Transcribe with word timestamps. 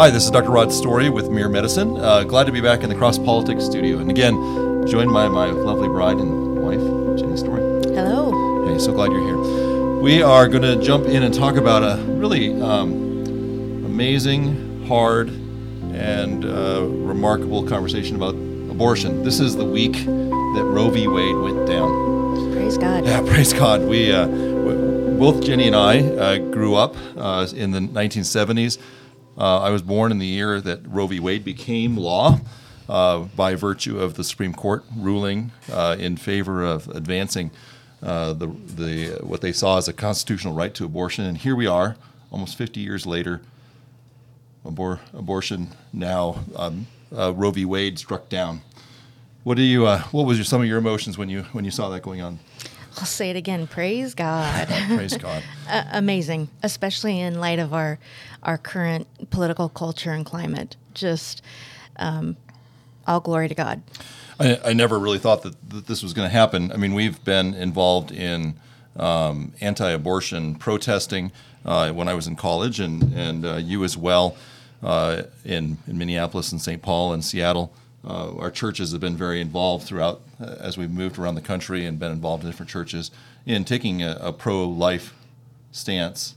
Hi, 0.00 0.08
this 0.08 0.24
is 0.24 0.30
Dr. 0.30 0.48
Rod 0.48 0.72
Story 0.72 1.10
with 1.10 1.28
Mere 1.28 1.50
Medicine. 1.50 1.98
Uh, 1.98 2.22
glad 2.22 2.44
to 2.44 2.52
be 2.52 2.62
back 2.62 2.82
in 2.82 2.88
the 2.88 2.94
Cross 2.94 3.18
Politics 3.18 3.66
studio. 3.66 3.98
And 3.98 4.10
again, 4.10 4.32
joined 4.86 5.12
by 5.12 5.28
my 5.28 5.50
lovely 5.50 5.88
bride 5.88 6.16
and 6.16 6.62
wife, 6.62 7.18
Jenny 7.18 7.36
Story. 7.36 7.60
Hello. 7.92 8.64
Hey, 8.66 8.78
so 8.78 8.94
glad 8.94 9.12
you're 9.12 9.20
here. 9.20 10.00
We 10.00 10.22
are 10.22 10.48
going 10.48 10.62
to 10.62 10.82
jump 10.82 11.04
in 11.04 11.22
and 11.22 11.34
talk 11.34 11.56
about 11.56 11.82
a 11.82 12.02
really 12.14 12.58
um, 12.62 12.94
amazing, 13.84 14.86
hard, 14.86 15.28
and 15.92 16.46
uh, 16.46 16.80
remarkable 16.86 17.68
conversation 17.68 18.16
about 18.16 18.34
abortion. 18.70 19.22
This 19.22 19.38
is 19.38 19.54
the 19.54 19.66
week 19.66 19.92
that 19.92 20.64
Roe 20.64 20.88
v. 20.88 21.08
Wade 21.08 21.36
went 21.36 21.66
down. 21.68 22.54
Praise 22.54 22.78
God. 22.78 23.04
Yeah, 23.04 23.20
praise 23.26 23.52
God. 23.52 23.82
We 23.82 24.10
uh, 24.10 24.24
w- 24.24 25.18
both 25.18 25.42
Jenny 25.44 25.66
and 25.66 25.76
I 25.76 26.00
uh, 26.00 26.38
grew 26.38 26.74
up 26.74 26.96
uh, 27.18 27.46
in 27.54 27.72
the 27.72 27.80
1970s. 27.80 28.78
Uh, 29.40 29.60
I 29.60 29.70
was 29.70 29.80
born 29.80 30.12
in 30.12 30.18
the 30.18 30.26
year 30.26 30.60
that 30.60 30.86
Roe 30.86 31.06
v. 31.06 31.18
Wade 31.18 31.44
became 31.44 31.96
law 31.96 32.40
uh, 32.90 33.20
by 33.20 33.54
virtue 33.54 33.98
of 33.98 34.14
the 34.14 34.22
Supreme 34.22 34.52
Court 34.52 34.84
ruling 34.94 35.50
uh, 35.72 35.96
in 35.98 36.18
favor 36.18 36.62
of 36.62 36.86
advancing 36.88 37.50
uh, 38.02 38.34
the 38.34 38.46
the 38.46 39.18
what 39.22 39.40
they 39.40 39.52
saw 39.52 39.78
as 39.78 39.88
a 39.88 39.94
constitutional 39.94 40.54
right 40.54 40.74
to 40.74 40.84
abortion. 40.84 41.24
And 41.24 41.38
here 41.38 41.56
we 41.56 41.66
are, 41.66 41.96
almost 42.30 42.56
50 42.58 42.80
years 42.80 43.06
later. 43.06 43.40
Abor- 44.62 45.00
abortion 45.14 45.68
now. 45.90 46.40
Um, 46.54 46.86
uh, 47.16 47.32
Roe 47.32 47.50
v. 47.50 47.64
Wade 47.64 47.98
struck 47.98 48.28
down. 48.28 48.60
What 49.42 49.56
do 49.56 49.62
you? 49.62 49.86
Uh, 49.86 50.02
what 50.10 50.26
was 50.26 50.36
your, 50.36 50.44
some 50.44 50.60
of 50.60 50.66
your 50.66 50.76
emotions 50.76 51.16
when 51.16 51.30
you 51.30 51.44
when 51.52 51.64
you 51.64 51.70
saw 51.70 51.88
that 51.88 52.02
going 52.02 52.20
on? 52.20 52.40
I'll 52.98 53.04
say 53.04 53.30
it 53.30 53.36
again. 53.36 53.66
Praise 53.66 54.14
God. 54.14 54.68
Praise 54.88 55.16
God. 55.16 55.42
Uh, 55.68 55.84
amazing, 55.92 56.48
especially 56.62 57.20
in 57.20 57.40
light 57.40 57.58
of 57.58 57.72
our 57.72 57.98
our 58.42 58.58
current 58.58 59.06
political 59.30 59.68
culture 59.68 60.12
and 60.12 60.24
climate. 60.24 60.76
Just 60.94 61.42
um, 61.96 62.36
all 63.06 63.20
glory 63.20 63.48
to 63.48 63.54
God. 63.54 63.82
I, 64.38 64.58
I 64.66 64.72
never 64.72 64.98
really 64.98 65.18
thought 65.18 65.42
that, 65.42 65.70
that 65.70 65.86
this 65.86 66.02
was 66.02 66.14
going 66.14 66.26
to 66.26 66.32
happen. 66.32 66.72
I 66.72 66.76
mean, 66.76 66.94
we've 66.94 67.22
been 67.24 67.52
involved 67.54 68.10
in 68.10 68.54
um, 68.96 69.52
anti-abortion 69.60 70.54
protesting 70.54 71.30
uh, 71.64 71.92
when 71.92 72.08
I 72.08 72.14
was 72.14 72.26
in 72.26 72.36
college, 72.36 72.80
and 72.80 73.12
and 73.14 73.44
uh, 73.44 73.56
you 73.56 73.84
as 73.84 73.96
well 73.96 74.36
uh, 74.82 75.22
in 75.44 75.78
in 75.86 75.98
Minneapolis 75.98 76.52
and 76.52 76.60
St. 76.60 76.80
Paul 76.82 77.12
and 77.12 77.24
Seattle. 77.24 77.72
Uh, 78.02 78.34
our 78.38 78.50
churches 78.50 78.92
have 78.92 79.00
been 79.00 79.16
very 79.16 79.40
involved 79.40 79.86
throughout 79.86 80.22
uh, 80.40 80.56
as 80.58 80.78
we've 80.78 80.90
moved 80.90 81.18
around 81.18 81.34
the 81.34 81.40
country 81.42 81.84
and 81.84 81.98
been 81.98 82.12
involved 82.12 82.42
in 82.42 82.50
different 82.50 82.70
churches 82.70 83.10
in 83.44 83.64
taking 83.64 84.02
a, 84.02 84.16
a 84.20 84.32
pro-life 84.32 85.14
stance. 85.72 86.34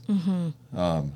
Um, 0.76 1.12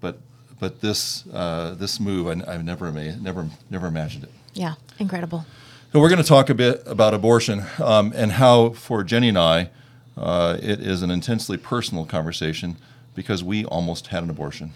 but 0.00 0.18
but 0.60 0.80
this 0.80 1.24
uh, 1.32 1.74
this 1.76 1.98
move, 1.98 2.28
I, 2.28 2.52
I've 2.52 2.64
never 2.64 2.86
ama- 2.86 3.16
never 3.16 3.48
never 3.70 3.86
imagined 3.88 4.24
it. 4.24 4.30
Yeah, 4.54 4.74
incredible. 4.98 5.44
So 5.92 6.00
we're 6.00 6.08
going 6.10 6.22
to 6.22 6.28
talk 6.28 6.50
a 6.50 6.54
bit 6.54 6.82
about 6.86 7.14
abortion 7.14 7.64
um, 7.78 8.12
and 8.14 8.32
how, 8.32 8.70
for 8.70 9.02
Jenny 9.02 9.28
and 9.28 9.38
I, 9.38 9.70
uh, 10.16 10.58
it 10.60 10.80
is 10.80 11.02
an 11.02 11.10
intensely 11.10 11.56
personal 11.56 12.04
conversation 12.04 12.76
because 13.14 13.42
we 13.42 13.64
almost 13.64 14.08
had 14.08 14.22
an 14.22 14.28
abortion, 14.30 14.72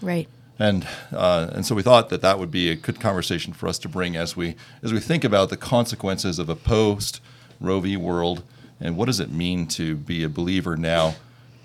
Right. 0.00 0.28
And 0.60 0.86
uh, 1.10 1.48
and 1.52 1.64
so 1.64 1.74
we 1.74 1.82
thought 1.82 2.10
that 2.10 2.20
that 2.20 2.38
would 2.38 2.50
be 2.50 2.70
a 2.70 2.76
good 2.76 3.00
conversation 3.00 3.54
for 3.54 3.66
us 3.66 3.78
to 3.78 3.88
bring 3.88 4.14
as 4.14 4.36
we 4.36 4.54
as 4.82 4.92
we 4.92 5.00
think 5.00 5.24
about 5.24 5.48
the 5.48 5.56
consequences 5.56 6.38
of 6.38 6.48
a 6.50 6.54
post 6.54 7.20
Roe 7.58 7.80
v. 7.80 7.96
world 7.96 8.44
and 8.78 8.96
what 8.96 9.06
does 9.06 9.20
it 9.20 9.32
mean 9.32 9.66
to 9.68 9.96
be 9.96 10.22
a 10.22 10.28
believer 10.28 10.76
now 10.76 11.14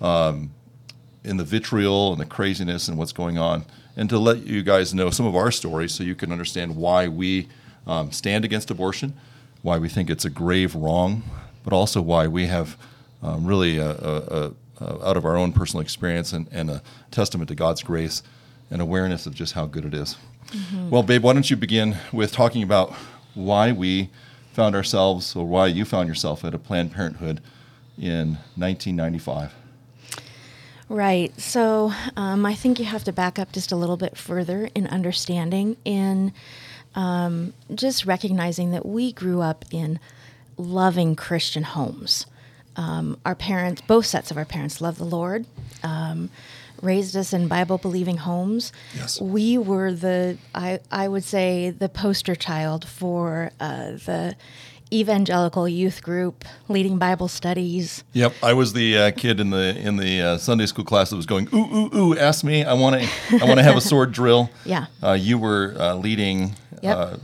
um, 0.01 0.51
in 1.25 1.38
the 1.38 1.43
vitriol 1.43 2.13
and 2.13 2.21
the 2.21 2.25
craziness 2.25 2.88
and 2.88 2.97
what's 2.97 3.11
going 3.11 3.38
on, 3.38 3.66
and 3.97 4.09
to 4.09 4.17
let 4.17 4.45
you 4.47 4.63
guys 4.63 4.93
know 4.93 5.09
some 5.09 5.25
of 5.25 5.35
our 5.35 5.51
stories 5.51 5.93
so 5.93 6.03
you 6.03 6.16
can 6.16 6.31
understand 6.31 6.75
why 6.75 7.07
we 7.07 7.49
um, 7.88 8.11
stand 8.11 8.45
against 8.45 8.71
abortion, 8.71 9.13
why 9.61 9.77
we 9.77 9.89
think 9.89 10.09
it's 10.09 10.25
a 10.25 10.29
grave 10.29 10.73
wrong, 10.73 11.23
but 11.63 11.73
also 11.73 12.01
why 12.01 12.27
we 12.27 12.47
have 12.47 12.77
um, 13.23 13.45
really 13.45 13.77
a, 13.77 13.91
a, 13.91 14.53
a, 14.79 15.07
out 15.07 15.17
of 15.17 15.25
our 15.25 15.35
own 15.35 15.51
personal 15.51 15.81
experience 15.81 16.31
and, 16.31 16.47
and 16.51 16.69
a 16.69 16.81
testament 17.12 17.47
to 17.50 17.56
God's 17.56 17.81
grace 17.81 18.22
and 18.69 18.81
awareness 18.81 19.25
of 19.25 19.33
just 19.33 19.53
how 19.53 19.65
good 19.65 19.85
it 19.85 19.93
is. 19.93 20.17
Well, 20.89 21.03
babe, 21.03 21.23
why 21.23 21.33
don't 21.33 21.49
you 21.49 21.57
begin 21.57 21.97
with 22.13 22.31
talking 22.31 22.63
about 22.63 22.93
why 23.33 23.71
we 23.71 24.09
found 24.53 24.75
ourselves, 24.75 25.35
or 25.35 25.45
why 25.45 25.67
you 25.67 25.83
found 25.83 26.07
yourself 26.07 26.45
at 26.45 26.53
a 26.53 26.59
Planned 26.59 26.93
Parenthood 26.93 27.41
in 27.97 28.37
1995? 28.55 29.53
Right. 30.87 31.37
So 31.39 31.91
um, 32.15 32.45
I 32.45 32.53
think 32.53 32.79
you 32.79 32.85
have 32.85 33.03
to 33.05 33.11
back 33.11 33.39
up 33.39 33.51
just 33.51 33.71
a 33.71 33.75
little 33.75 33.97
bit 33.97 34.17
further 34.17 34.69
in 34.75 34.87
understanding, 34.87 35.77
in 35.83 36.31
um, 36.93 37.53
just 37.73 38.05
recognizing 38.05 38.71
that 38.71 38.85
we 38.85 39.11
grew 39.11 39.41
up 39.41 39.65
in 39.71 39.99
loving 40.57 41.15
Christian 41.15 41.63
homes. 41.63 42.25
Um, 42.77 43.17
our 43.25 43.35
parents, 43.35 43.81
both 43.81 44.05
sets 44.05 44.31
of 44.31 44.37
our 44.37 44.45
parents, 44.45 44.79
love 44.79 44.97
the 44.97 45.05
Lord, 45.05 45.45
um, 45.83 46.29
raised 46.81 47.16
us 47.16 47.34
in 47.34 47.47
Bible 47.47 47.78
believing 47.78 48.18
homes. 48.18 48.72
Yes. 48.96 49.19
We 49.22 49.58
were 49.58 49.91
the, 49.94 50.38
I, 50.53 50.80
I 50.91 51.08
would 51.08 51.24
say, 51.24 51.69
the 51.72 51.90
poster 51.90 52.36
child 52.36 52.88
for 52.88 53.52
uh, 53.59 53.91
the 53.91 54.36
evangelical 54.94 55.68
youth 55.68 56.03
group 56.03 56.46
leading 56.69 56.97
Bible 56.97 57.28
studies. 57.28 58.03
Yep, 58.13 58.34
I 58.44 58.53
was 58.53 58.74
the 58.74 58.97
uh, 58.97 59.12
kid 59.12 59.40
in 59.40 59.50
the 59.50 59.75
in 59.78 59.97
the 59.97 60.22
uh, 60.22 60.38
Sunday 60.38 60.68
school 60.68 60.86
class 60.86 61.09
that 61.09 61.16
was 61.16 61.25
going 61.25 61.47
ooh 61.53 61.58
ooh 61.58 61.96
ooh. 61.97 62.18
Ask 62.18 62.44
me, 62.44 62.63
I 62.63 62.74
want 62.74 63.02
to 63.02 63.09
I 63.42 63.46
want 63.46 63.57
to 63.57 63.63
have 63.63 63.75
a 63.75 63.81
sword 63.81 64.12
drill. 64.12 64.50
Yeah. 64.66 64.86
uh, 65.03 65.13
you 65.13 65.38
were 65.38 65.75
uh, 65.78 65.96
leading. 65.96 66.56
Yep. 66.81 66.97
Uh, 66.97 67.18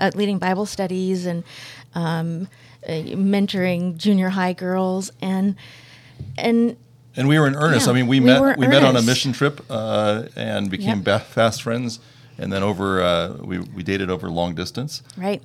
uh, 0.00 0.10
leading 0.14 0.38
Bible 0.38 0.66
studies 0.66 1.26
and 1.26 1.42
um, 1.94 2.48
uh, 2.86 2.92
mentoring 2.92 3.96
junior 3.96 4.28
high 4.28 4.52
girls 4.52 5.10
and 5.20 5.56
and 6.36 6.76
and 7.18 7.28
we 7.28 7.38
were 7.38 7.46
in 7.46 7.54
earnest. 7.54 7.86
Yeah, 7.86 7.92
I 7.92 7.94
mean, 7.96 8.06
we, 8.06 8.20
we 8.20 8.26
met 8.26 8.58
we 8.58 8.66
met 8.66 8.82
on 8.84 8.96
a 8.96 9.02
mission 9.02 9.32
trip 9.32 9.60
uh, 9.68 10.24
and 10.36 10.70
became 10.70 11.02
Yep. 11.04 11.26
fast 11.26 11.62
friends. 11.62 12.00
And 12.40 12.52
then 12.52 12.62
over 12.62 13.02
uh, 13.02 13.36
we 13.42 13.58
we 13.58 13.82
dated 13.82 14.08
over 14.10 14.30
long 14.30 14.54
distance. 14.54 15.02
right 15.16 15.42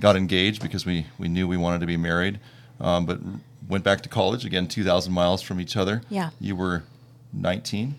Got 0.00 0.16
engaged 0.16 0.62
because 0.62 0.86
we 0.86 1.06
we 1.18 1.28
knew 1.28 1.46
we 1.48 1.56
wanted 1.56 1.80
to 1.80 1.86
be 1.86 1.96
married, 1.98 2.40
um, 2.80 3.04
but 3.06 3.18
went 3.68 3.84
back 3.84 4.00
to 4.02 4.08
college 4.08 4.44
again, 4.44 4.66
two 4.66 4.84
thousand 4.84 5.12
miles 5.12 5.42
from 5.42 5.60
each 5.60 5.76
other. 5.76 6.02
Yeah. 6.08 6.30
you 6.40 6.56
were 6.56 6.82
nineteen. 7.32 7.94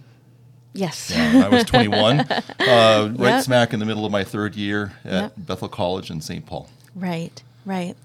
yes 0.74 1.12
I 1.16 1.47
was 1.50 1.64
21, 1.66 2.20
uh, 2.20 2.25
right 2.59 3.20
Yep. 3.20 3.44
smack 3.44 3.74
in 3.74 3.80
the 3.80 3.85
middle 3.85 4.06
of 4.08 4.12
my 4.12 4.24
third 4.24 4.56
year 4.56 4.94
at 5.06 5.12
Yep. 5.22 5.34
Bethel 5.38 5.70
College 5.70 6.09
in 6.09 6.20
St. 6.20 6.46
Paul. 6.46 6.68
right 6.96 7.41
right 7.66 7.96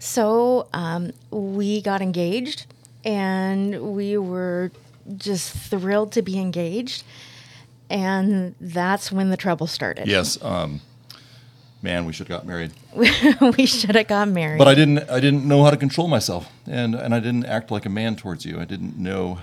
so 0.00 0.66
um, 0.72 1.12
we 1.30 1.80
got 1.80 2.02
engaged 2.02 2.66
and 3.04 3.94
we 3.94 4.16
were 4.16 4.70
just 5.16 5.52
thrilled 5.52 6.12
to 6.12 6.22
be 6.22 6.38
engaged 6.38 7.04
and 7.90 8.54
that's 8.60 9.12
when 9.12 9.30
the 9.30 9.36
trouble 9.36 9.66
started 9.66 10.06
Yes, 10.06 10.42
um, 10.42 10.80
man, 11.82 12.06
we 12.06 12.12
should 12.12 12.28
have 12.28 12.38
got 12.38 12.46
married. 12.46 12.72
we 13.56 13.66
should 13.66 13.94
have 13.94 14.08
got 14.08 14.28
married 14.28 14.58
But 14.58 14.68
I 14.68 14.74
didn't. 14.74 15.08
I 15.10 15.20
didn't 15.20 15.46
know 15.46 15.62
how 15.64 15.70
to 15.70 15.76
control 15.76 16.08
myself, 16.08 16.50
and 16.66 16.94
and 16.94 17.14
I 17.14 17.20
didn't 17.20 17.44
act 17.44 17.70
like 17.70 17.84
a 17.84 17.90
man 17.90 18.16
towards 18.16 18.46
you. 18.46 18.58
I 18.58 18.64
didn't 18.64 18.96
know 18.96 19.40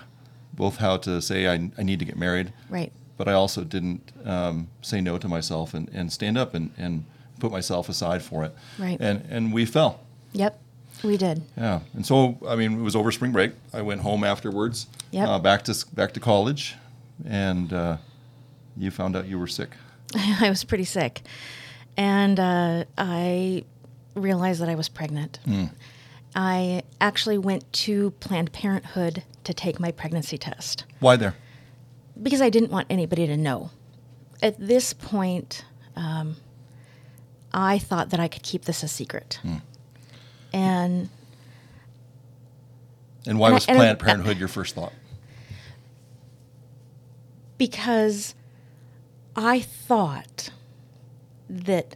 both 0.53 0.77
how 0.77 0.97
to 0.97 1.21
say 1.21 1.47
I, 1.47 1.69
I 1.77 1.83
need 1.83 1.99
to 1.99 2.05
get 2.05 2.17
married, 2.17 2.51
right 2.67 2.91
but 3.21 3.27
I 3.27 3.33
also 3.33 3.63
didn't 3.63 4.11
um, 4.25 4.67
say 4.81 4.99
no 4.99 5.19
to 5.19 5.27
myself 5.27 5.75
and, 5.75 5.87
and 5.93 6.11
stand 6.11 6.39
up 6.39 6.55
and, 6.55 6.71
and 6.75 7.05
put 7.39 7.51
myself 7.51 7.87
aside 7.87 8.23
for 8.23 8.43
it. 8.43 8.55
Right. 8.79 8.97
And 8.99 9.23
and 9.29 9.53
we 9.53 9.65
fell. 9.65 9.99
yep 10.33 10.59
we 11.03 11.17
did 11.17 11.41
Yeah, 11.57 11.79
and 11.93 12.05
so 12.05 12.37
I 12.47 12.55
mean, 12.55 12.79
it 12.79 12.81
was 12.83 12.95
over 12.95 13.11
spring 13.11 13.31
break. 13.31 13.51
I 13.73 13.81
went 13.81 14.01
home 14.01 14.23
afterwards, 14.23 14.87
Yep. 15.11 15.27
uh, 15.27 15.39
back 15.39 15.63
to 15.63 15.85
back 15.93 16.13
to 16.13 16.19
college, 16.19 16.75
and 17.25 17.71
uh, 17.73 17.97
you 18.77 18.91
found 18.91 19.15
out 19.15 19.27
you 19.27 19.37
were 19.39 19.47
sick. 19.47 19.71
I 20.15 20.49
was 20.49 20.63
pretty 20.63 20.85
sick, 20.85 21.21
and 21.97 22.39
uh, 22.39 22.85
I 22.97 23.63
realized 24.15 24.61
that 24.61 24.69
I 24.69 24.75
was 24.75 24.89
pregnant. 24.89 25.39
I 26.35 26.83
actually 27.01 27.37
went 27.37 27.71
to 27.73 28.11
Planned 28.11 28.53
Parenthood 28.53 29.23
to 29.43 29.53
take 29.53 29.79
my 29.81 29.91
pregnancy 29.91 30.37
test 30.37 30.85
Why 31.01 31.17
there? 31.17 31.35
because 32.21 32.41
I 32.41 32.49
didn't 32.49 32.71
want 32.71 32.87
anybody 32.89 33.27
to 33.27 33.35
know. 33.35 33.69
At 34.41 34.57
this 34.59 34.93
point, 34.93 35.65
um, 35.95 36.37
I 37.53 37.79
thought 37.79 38.11
that 38.11 38.19
I 38.19 38.27
could 38.29 38.43
keep 38.43 38.63
this 38.65 38.81
a 38.83 38.87
secret, 38.87 39.39
and 40.53 41.09
And 43.25 43.37
why 43.39 43.47
And 43.47 43.53
I- 43.53 43.55
was 43.55 43.67
I- 43.69 43.73
Planned 43.75 43.99
Parenthood 43.99 44.37
your 44.37 44.47
first 44.47 44.75
thought? 44.75 44.93
because 47.57 48.33
I 49.35 49.59
thought 49.61 50.49
that 51.49 51.95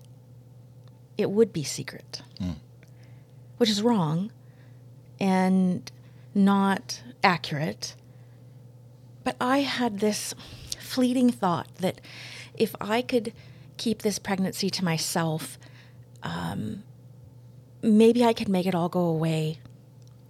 it 1.18 1.31
would 1.31 1.52
be 1.52 1.63
secret, 1.63 2.22
which 3.57 3.69
is 3.69 3.81
wrong 3.81 4.31
and 5.19 5.92
not 6.36 7.01
accurate. 7.24 7.96
But 9.24 9.36
I 9.42 9.60
had 9.60 10.00
this 10.00 10.36
fleeting 10.80 11.31
thought 11.31 11.74
that 11.78 12.00
if 12.54 12.75
I 12.80 13.01
could 13.01 13.34
keep 13.78 14.04
this 14.04 14.19
pregnancy 14.19 14.69
to 14.69 14.84
myself, 14.86 15.58
um, 16.22 16.84
maybe 17.86 18.26
I 18.26 18.34
could 18.34 18.50
make 18.50 18.66
it 18.66 18.76
all 18.76 18.90
go 18.90 19.02
away 19.02 19.60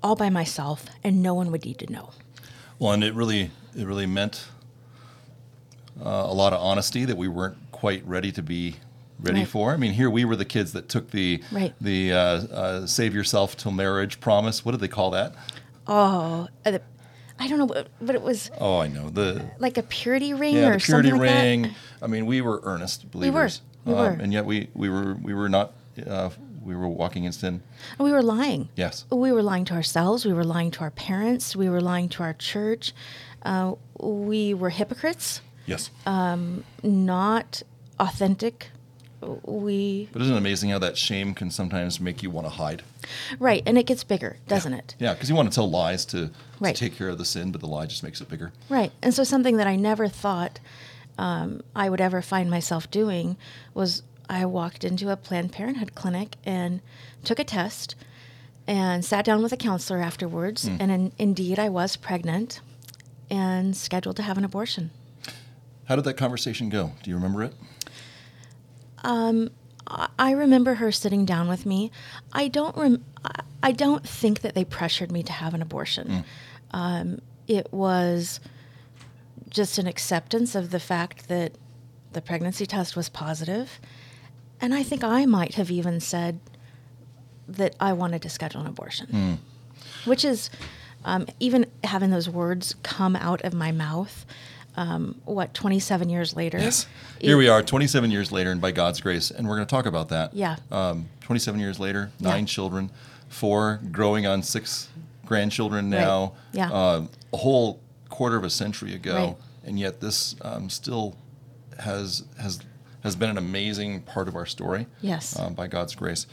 all 0.04 0.16
by 0.16 0.30
myself 0.30 0.86
and 1.04 1.24
no 1.24 1.34
one 1.34 1.52
would 1.52 1.66
need 1.66 1.80
to 1.80 1.92
know. 1.92 2.12
Well, 2.80 2.92
and 2.92 3.04
it 3.04 3.14
really 3.14 3.52
it 3.76 3.86
really 3.88 4.06
meant 4.06 4.46
uh, 6.04 6.10
a 6.10 6.34
lot 6.34 6.54
of 6.54 6.62
honesty 6.62 7.06
that 7.06 7.18
we 7.18 7.28
weren't 7.28 7.58
quite 7.72 8.06
ready 8.06 8.32
to 8.34 8.42
be 8.44 8.76
ready 9.20 9.40
Right. 9.40 9.48
for. 9.48 9.74
I 9.74 9.78
mean, 9.78 9.94
here 9.94 10.10
we 10.10 10.26
were 10.26 10.36
the 10.36 10.46
kids 10.46 10.74
that 10.74 10.90
took 10.90 11.12
the 11.12 11.42
Right. 11.52 11.74
the 11.80 12.12
uh, 12.12 12.18
uh, 12.18 12.88
save 12.88 13.16
yourself 13.16 13.56
till 13.56 13.72
marriage 13.72 14.20
promise. 14.20 14.66
What 14.66 14.72
did 14.74 14.82
they 14.82 14.88
call 14.90 15.12
that? 15.12 15.34
Oh, 15.88 16.48
uh, 16.66 16.72
the- 16.72 16.82
I 17.38 17.48
don't 17.50 17.60
know, 17.60 17.68
but, 17.68 17.90
but 18.02 18.16
it 18.16 18.22
was 18.22 18.50
Oh, 18.60 18.80
I 18.80 18.88
know 18.88 19.10
the 19.10 19.46
like 19.60 19.78
a 19.78 19.84
purity 19.84 20.34
ring 20.34 20.56
yeah 20.56 20.70
or 20.70 20.80
purity 20.80 21.10
something 21.10 21.28
like 21.28 21.30
ring. 21.42 21.62
that. 21.64 21.72
I 22.02 22.08
mean, 22.08 22.26
we 22.26 22.40
were 22.42 22.62
earnest 22.64 23.04
were. 23.06 23.10
believers. 23.12 23.62
We 23.84 23.94
um, 23.94 24.00
were. 24.00 24.08
and 24.24 24.32
yet 24.34 24.46
we 24.46 24.70
we 24.74 24.90
were 24.90 25.16
we 25.22 25.34
were 25.34 25.50
not. 25.50 25.74
Uh, 26.06 26.30
we 26.66 26.76
were 26.76 26.88
walking 26.90 27.24
in 27.26 27.32
sin. 27.32 27.62
We 28.00 28.12
were 28.12 28.24
lying. 28.24 28.70
Yes. 28.76 29.06
We 29.12 29.32
were 29.32 29.44
lying 29.44 29.66
to 29.66 29.74
ourselves. 29.76 30.26
We 30.26 30.34
were 30.34 30.44
lying 30.44 30.72
to 30.72 30.82
our 30.82 30.92
parents. 30.92 31.56
We 31.56 31.70
were 31.70 31.80
lying 31.82 32.10
to 32.10 32.24
our 32.24 32.34
church. 32.34 32.92
Uh, 33.44 33.76
we 34.00 34.54
were 34.56 34.72
hypocrites, 34.72 35.42
Yes. 35.68 35.92
not 36.84 37.62
authentic. 38.00 38.70
We 39.44 40.10
but 40.12 40.22
isn't 40.22 40.34
it 40.36 40.38
amazing 40.38 40.70
how 40.70 40.80
that 40.80 40.98
shame 40.98 41.34
can 41.34 41.50
sometimes 41.50 42.00
make 42.00 42.22
you 42.22 42.30
want 42.30 42.46
to 42.46 42.52
hide? 42.52 42.84
right, 43.40 43.64
and 43.66 43.78
it 43.78 43.86
gets 43.86 44.04
bigger, 44.04 44.38
doesn't 44.48 44.74
it? 44.74 44.96
Yeah, 45.00 45.14
because 45.14 45.30
you 45.30 45.36
want 45.36 45.52
to 45.52 45.56
tell 45.56 45.70
lies 45.70 46.06
to, 46.08 46.32
Right. 46.60 46.76
to 46.76 46.80
take 46.90 46.96
care 46.98 47.10
of 47.10 47.18
the 47.18 47.26
sin, 47.26 47.52
but 47.52 47.62
the 47.62 47.68
lie 47.68 47.86
just 47.86 48.04
makes 48.04 48.22
it 48.22 48.30
bigger. 48.30 48.52
Right. 48.70 48.92
And 49.02 49.14
so 49.14 49.24
something 49.24 49.58
that 49.58 49.68
I 49.68 49.76
never 49.78 50.08
thought 50.08 50.60
um, 51.18 51.62
I 51.76 51.90
would 51.90 52.02
ever 52.02 52.22
find 52.22 52.50
myself 52.52 52.92
doing 52.92 53.38
was 53.74 54.04
I 54.30 54.46
walked 54.46 54.84
into 54.84 55.10
a 55.12 55.18
Planned 55.18 55.52
Parenthood 55.52 55.96
clinic 55.96 56.36
and 56.46 56.82
took 57.24 57.40
a 57.40 57.44
test 57.44 57.96
and 58.68 59.04
sat 59.06 59.26
down 59.26 59.44
with 59.44 59.54
a 59.54 59.58
counselor 59.58 60.02
afterwards. 60.02 60.68
Hmm. 60.68 60.78
And 60.80 60.92
in, 60.92 61.12
indeed, 61.18 61.60
I 61.60 61.70
was 61.70 61.96
pregnant 61.96 62.62
and 63.30 63.76
scheduled 63.76 64.16
to 64.18 64.24
have 64.24 64.38
an 64.38 64.46
abortion. 64.46 64.92
How 65.86 65.96
did 65.96 66.06
that 66.06 66.16
conversation 66.16 66.70
go? 66.70 66.92
Do 67.04 67.10
you 67.12 67.16
remember 67.16 67.44
it? 67.44 67.54
Um, 69.04 69.52
I- 69.88 70.10
I 70.18 70.32
remember 70.32 70.76
her 70.76 70.92
sitting 70.92 71.26
down 71.26 71.48
with 71.48 71.66
me. 71.66 71.92
I 72.34 72.48
don't 72.48 72.76
rem- 72.76 73.04
I- 73.24 73.42
I 73.64 73.72
don't 73.72 74.08
think 74.08 74.42
that 74.42 74.54
they 74.56 74.64
pressured 74.66 75.12
me 75.12 75.24
to 75.24 75.32
have 75.32 75.54
an 75.54 75.62
abortion. 75.62 76.08
Hmm. 76.72 76.78
Um, 76.78 77.22
it 77.48 77.72
was 77.72 78.40
just 79.50 79.78
an 79.78 79.88
acceptance 79.88 80.56
of 80.56 80.72
the 80.72 80.80
fact 80.80 81.28
that 81.30 81.54
the 82.14 82.22
pregnancy 82.22 82.66
test 82.66 82.96
was 82.96 83.10
positive, 83.10 83.80
and 84.66 84.74
I 84.74 84.82
think 84.82 85.04
I 85.04 85.26
might 85.28 85.54
have 85.56 85.70
even 85.70 86.00
said 86.00 86.40
that 87.48 87.76
I 87.80 87.94
wanted 87.94 88.24
to 88.24 88.30
schedule 88.30 88.62
an 88.62 88.68
abortion, 88.68 89.38
which 90.06 90.26
is 90.26 90.50
um, 91.06 91.28
even 91.40 91.68
having 91.84 92.10
those 92.10 92.28
words 92.28 92.74
come 92.82 93.16
out 93.16 93.44
of 93.44 93.54
my 93.54 93.72
mouth. 93.72 94.26
Um, 94.76 95.22
what 95.24 95.54
27 95.54 96.10
years 96.10 96.36
later? 96.36 96.58
Yes, 96.58 96.88
here 97.22 97.38
we 97.38 97.48
are, 97.48 97.62
27 97.62 98.10
years 98.10 98.32
later, 98.32 98.50
and 98.52 98.60
by 98.60 98.72
God's 98.72 99.00
grace, 99.02 99.30
and 99.30 99.48
we're 99.48 99.56
going 99.56 99.68
to 99.68 99.70
talk 99.72 99.86
about 99.86 100.10
that. 100.10 100.34
Yeah. 100.34 100.56
Um, 100.72 101.08
27 101.22 101.60
years 101.62 101.80
later, 101.80 102.10
Yeah. 102.20 102.30
nine 102.30 102.46
children, 102.48 102.90
four 103.30 103.80
growing 103.92 104.26
on 104.26 104.42
six 104.42 104.90
grandchildren 105.28 105.92
Right. 105.92 106.00
now. 106.02 106.34
Yeah. 106.54 106.72
Um, 106.72 107.10
a 107.32 107.38
whole 107.38 107.80
quarter 108.10 108.36
of 108.36 108.44
a 108.44 108.50
century 108.50 108.96
ago, 108.96 109.16
Right. 109.16 109.36
and 109.64 109.80
yet 109.80 110.02
this 110.02 110.36
um, 110.42 110.70
still 110.72 111.16
has 111.80 112.24
has 112.42 112.60
has 113.06 113.16
been 113.16 113.30
an 113.30 113.38
amazing 113.38 114.02
part 114.02 114.28
of 114.28 114.36
our 114.36 114.48
story. 114.48 114.88
Yes. 115.00 115.40
Um, 115.40 115.54
by 115.54 115.68
God's 115.68 115.94
grace. 115.96 116.26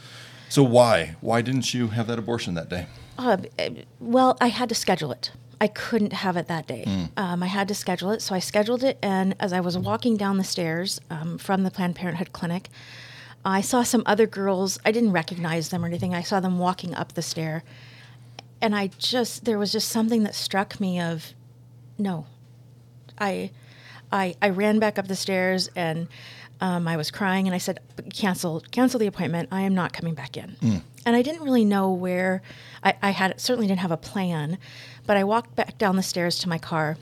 So 0.49 0.63
why 0.63 1.15
why 1.21 1.41
didn't 1.41 1.73
you 1.73 1.87
have 1.89 2.07
that 2.07 2.19
abortion 2.19 2.55
that 2.55 2.67
day? 2.67 2.87
Uh, 3.17 3.37
well, 3.99 4.37
I 4.41 4.47
had 4.47 4.69
to 4.69 4.75
schedule 4.75 5.11
it. 5.11 5.31
I 5.61 5.67
couldn't 5.67 6.13
have 6.13 6.35
it 6.35 6.47
that 6.47 6.67
day. 6.67 6.83
Hmm. 6.83 7.05
Um, 7.15 7.43
I 7.43 7.45
had 7.45 7.67
to 7.69 7.75
schedule 7.75 8.09
it, 8.11 8.21
so 8.21 8.35
I 8.35 8.39
scheduled 8.39 8.83
it. 8.83 8.97
And 9.01 9.35
as 9.39 9.53
I 9.53 9.59
was 9.61 9.77
walking 9.77 10.17
down 10.17 10.37
the 10.37 10.43
stairs 10.43 10.99
um, 11.09 11.37
from 11.37 11.63
the 11.63 11.71
Planned 11.71 11.95
Parenthood 11.95 12.33
clinic, 12.33 12.69
I 13.45 13.61
saw 13.61 13.83
some 13.83 14.03
other 14.05 14.25
girls. 14.25 14.79
I 14.83 14.91
didn't 14.91 15.11
recognize 15.11 15.69
them 15.69 15.83
or 15.83 15.87
anything. 15.87 16.15
I 16.15 16.21
saw 16.23 16.39
them 16.39 16.57
walking 16.57 16.93
up 16.95 17.13
the 17.13 17.21
stair, 17.21 17.63
and 18.61 18.75
I 18.75 18.87
just 18.97 19.45
there 19.45 19.59
was 19.59 19.71
just 19.71 19.89
something 19.89 20.23
that 20.23 20.35
struck 20.35 20.79
me 20.79 20.99
of, 20.99 21.33
no, 21.97 22.25
I, 23.19 23.51
I, 24.11 24.35
I 24.41 24.49
ran 24.49 24.79
back 24.79 24.97
up 24.99 25.07
the 25.07 25.15
stairs 25.15 25.69
and 25.75 26.07
um, 26.63 26.87
I 26.87 26.95
was 26.97 27.11
crying 27.11 27.45
and 27.47 27.53
I 27.53 27.57
said, 27.57 27.79
cancel, 28.13 28.61
cancel 28.71 28.97
the 28.99 29.07
appointment. 29.07 29.49
I 29.51 29.61
am 29.61 29.75
not 29.75 29.91
coming 29.91 30.13
back 30.15 30.37
in. 30.37 30.55
And 31.05 31.15
I 31.15 31.21
didn't 31.21 31.43
really 31.43 31.65
know 31.65 31.91
where 31.91 32.41
I, 32.83 32.93
I 33.01 33.09
had 33.11 33.39
certainly 33.39 33.67
didn't 33.67 33.81
have 33.81 33.91
a 33.91 33.97
plan, 33.97 34.57
but 35.05 35.17
I 35.17 35.23
walked 35.25 35.55
back 35.55 35.77
down 35.77 35.97
the 35.97 36.03
stairs 36.03 36.39
to 36.39 36.47
my 36.49 36.57
car. 36.57 36.95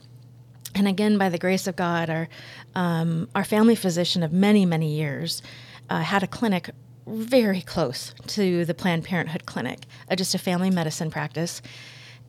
And 0.73 0.87
again, 0.87 1.17
by 1.19 1.29
the 1.29 1.37
grace 1.37 1.67
of 1.67 1.75
God, 1.75 2.09
our 2.09 2.27
um, 2.73 3.27
our 3.35 3.43
family 3.43 3.75
physician 3.75 4.23
of 4.23 4.31
many 4.33 4.65
many 4.65 4.95
years 4.95 5.43
uh, 5.89 5.99
had 6.01 6.23
a 6.23 6.27
clinic 6.27 6.71
very 7.05 7.61
close 7.61 8.13
to 8.27 8.63
the 8.65 8.73
Planned 8.73 9.03
Parenthood 9.03 9.45
clinic, 9.45 9.79
uh, 10.09 10.15
just 10.15 10.33
a 10.33 10.39
family 10.39 10.69
medicine 10.71 11.11
practice. 11.11 11.61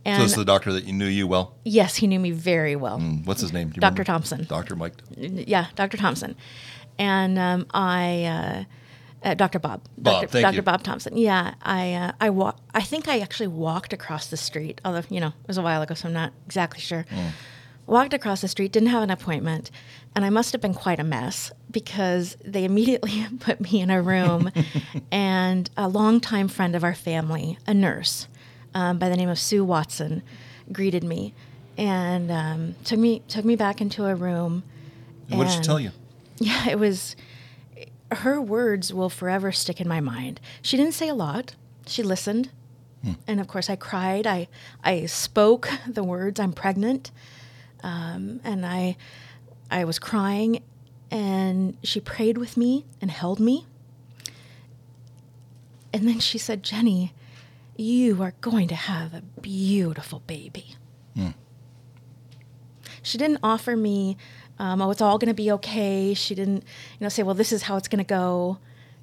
And 0.05 0.19
so 0.19 0.25
it's 0.25 0.35
the 0.35 0.45
doctor 0.45 0.73
that 0.73 0.85
you 0.85 0.93
knew 0.93 1.07
you 1.07 1.27
well. 1.29 1.55
yes, 1.65 1.95
he 1.97 2.07
knew 2.09 2.19
me 2.19 2.33
very 2.33 2.75
well. 2.75 2.99
Mm, 2.99 3.25
What's 3.25 3.41
his 3.41 3.53
name? 3.53 3.69
Do 3.69 3.77
you 3.77 3.81
Dr. 3.81 4.03
remember? 4.03 4.05
Thompson. 4.05 4.45
Dr. 4.49 4.75
Mike. 4.77 4.95
yeah, 5.17 5.67
Dr. 5.77 5.97
Thompson, 5.97 6.35
and 7.03 7.39
um, 7.39 7.67
I, 7.75 8.25
uh, 8.25 8.65
uh, 9.29 9.35
Dr. 9.35 9.59
Bob, 9.59 9.83
Bob, 9.99 10.23
Dr. 10.23 10.41
Dr. 10.43 10.63
Bob 10.63 10.83
Thompson. 10.83 11.17
Yeah, 11.17 11.55
I, 11.63 11.93
uh, 11.95 12.13
I 12.21 12.31
wa- 12.31 12.55
I 12.75 12.83
think 12.83 13.09
I 13.09 13.19
actually 13.21 13.49
walked 13.49 13.93
across 13.93 14.27
the 14.29 14.37
street. 14.37 14.81
Although 14.85 15.03
you 15.11 15.21
know 15.21 15.29
it 15.43 15.49
was 15.49 15.59
a 15.59 15.63
while 15.63 15.83
ago, 15.83 15.95
so 15.95 16.09
I'm 16.09 16.15
not 16.15 16.33
exactly 16.47 16.81
sure. 16.81 17.05
Mm. 17.11 17.31
Walked 17.87 18.15
across 18.15 18.41
the 18.41 18.49
street, 18.49 18.71
didn't 18.73 18.91
have 18.91 19.03
an 19.03 19.11
appointment, 19.11 19.71
and 20.15 20.25
I 20.25 20.31
must 20.31 20.53
have 20.53 20.61
been 20.61 20.75
quite 20.75 21.01
a 21.01 21.05
mess 21.05 21.51
because 21.71 22.37
they 22.45 22.65
immediately 22.65 23.27
put 23.41 23.61
me 23.61 23.81
in 23.81 23.91
a 23.91 24.01
room, 24.01 24.51
and 25.11 25.69
a 25.77 25.89
longtime 25.89 26.49
friend 26.49 26.75
of 26.77 26.85
our 26.85 26.95
family, 26.95 27.59
a 27.67 27.75
nurse 27.75 28.29
um, 28.75 28.99
by 28.99 29.09
the 29.09 29.17
name 29.17 29.29
of 29.29 29.39
Sue 29.39 29.65
Watson, 29.65 30.23
greeted 30.73 31.03
me 31.05 31.35
and 31.77 32.31
um, 32.31 32.75
took 32.85 32.99
me 32.99 33.21
took 33.29 33.45
me 33.45 33.57
back 33.57 33.81
into 33.81 34.05
a 34.07 34.15
room. 34.15 34.63
And 35.29 35.39
what 35.39 35.49
did 35.49 35.55
she 35.55 35.61
tell 35.61 35.81
you? 35.81 35.91
yeah, 36.47 36.69
it 36.69 36.79
was. 36.79 37.17
Her 38.11 38.41
words 38.41 38.93
will 38.93 39.09
forever 39.09 39.53
stick 39.53 39.81
in 39.81 39.89
my 39.89 40.01
mind. 40.01 40.41
She 40.61 40.77
didn't 40.77 40.95
say 40.95 41.09
a 41.09 41.15
lot. 41.15 41.55
She 41.87 42.03
listened, 42.03 42.51
and 43.27 43.41
of 43.41 43.49
course, 43.49 43.71
I 43.71 43.77
cried. 43.77 44.27
I 44.27 44.49
I 44.85 45.07
spoke 45.07 45.69
the 45.89 46.05
words, 46.05 46.39
"I'm 46.41 46.53
pregnant," 46.53 47.11
um, 47.83 48.41
and 48.45 48.67
I 48.67 48.97
I 49.71 49.85
was 49.85 49.99
crying, 49.99 50.63
and 51.11 51.77
she 51.83 52.01
prayed 52.01 52.39
with 52.39 52.57
me 52.57 52.85
and 53.01 53.11
held 53.11 53.41
me. 53.41 53.67
And 55.93 56.07
then 56.09 56.19
she 56.21 56.39
said, 56.39 56.63
"Jenny, 56.63 57.13
you 57.77 58.23
are 58.23 58.35
going 58.41 58.69
to 58.69 58.75
have 58.75 59.15
a 59.15 59.23
beautiful 59.41 60.21
baby." 60.27 60.77
She 63.05 63.19
didn't 63.19 63.41
offer 63.43 63.77
me, 63.77 64.17
um, 64.59 64.81
oh, 64.83 64.91
it's 64.91 65.01
all 65.01 65.19
going 65.19 65.29
to 65.29 65.35
be 65.35 65.51
okay. 65.53 66.15
She 66.15 66.35
didn't, 66.35 66.59
you 66.59 67.01
know, 67.01 67.09
say, 67.09 67.23
well, 67.23 67.35
this 67.35 67.53
is 67.53 67.63
how 67.63 67.77
it's 67.77 67.89
going 67.89 67.99
to 67.99 68.09
go. 68.09 68.59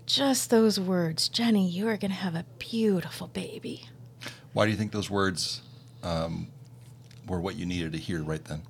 Just 0.06 0.50
those 0.50 0.80
words, 0.80 1.30
Jenny, 1.30 1.68
you 1.68 1.88
are 1.88 1.98
going 1.98 2.12
to 2.12 2.18
have 2.18 2.36
a 2.36 2.46
beautiful 2.58 3.28
baby. 3.28 3.86
Why 4.54 4.66
do 4.66 4.72
you 4.72 4.78
think 4.78 4.92
those 4.92 5.10
words 5.10 5.62
um, 6.02 6.48
were 7.28 7.40
what 7.40 7.56
you 7.56 7.66
needed 7.66 7.92
to 7.94 8.00
hear 8.00 8.24
right 8.24 8.44
then? 8.44 8.64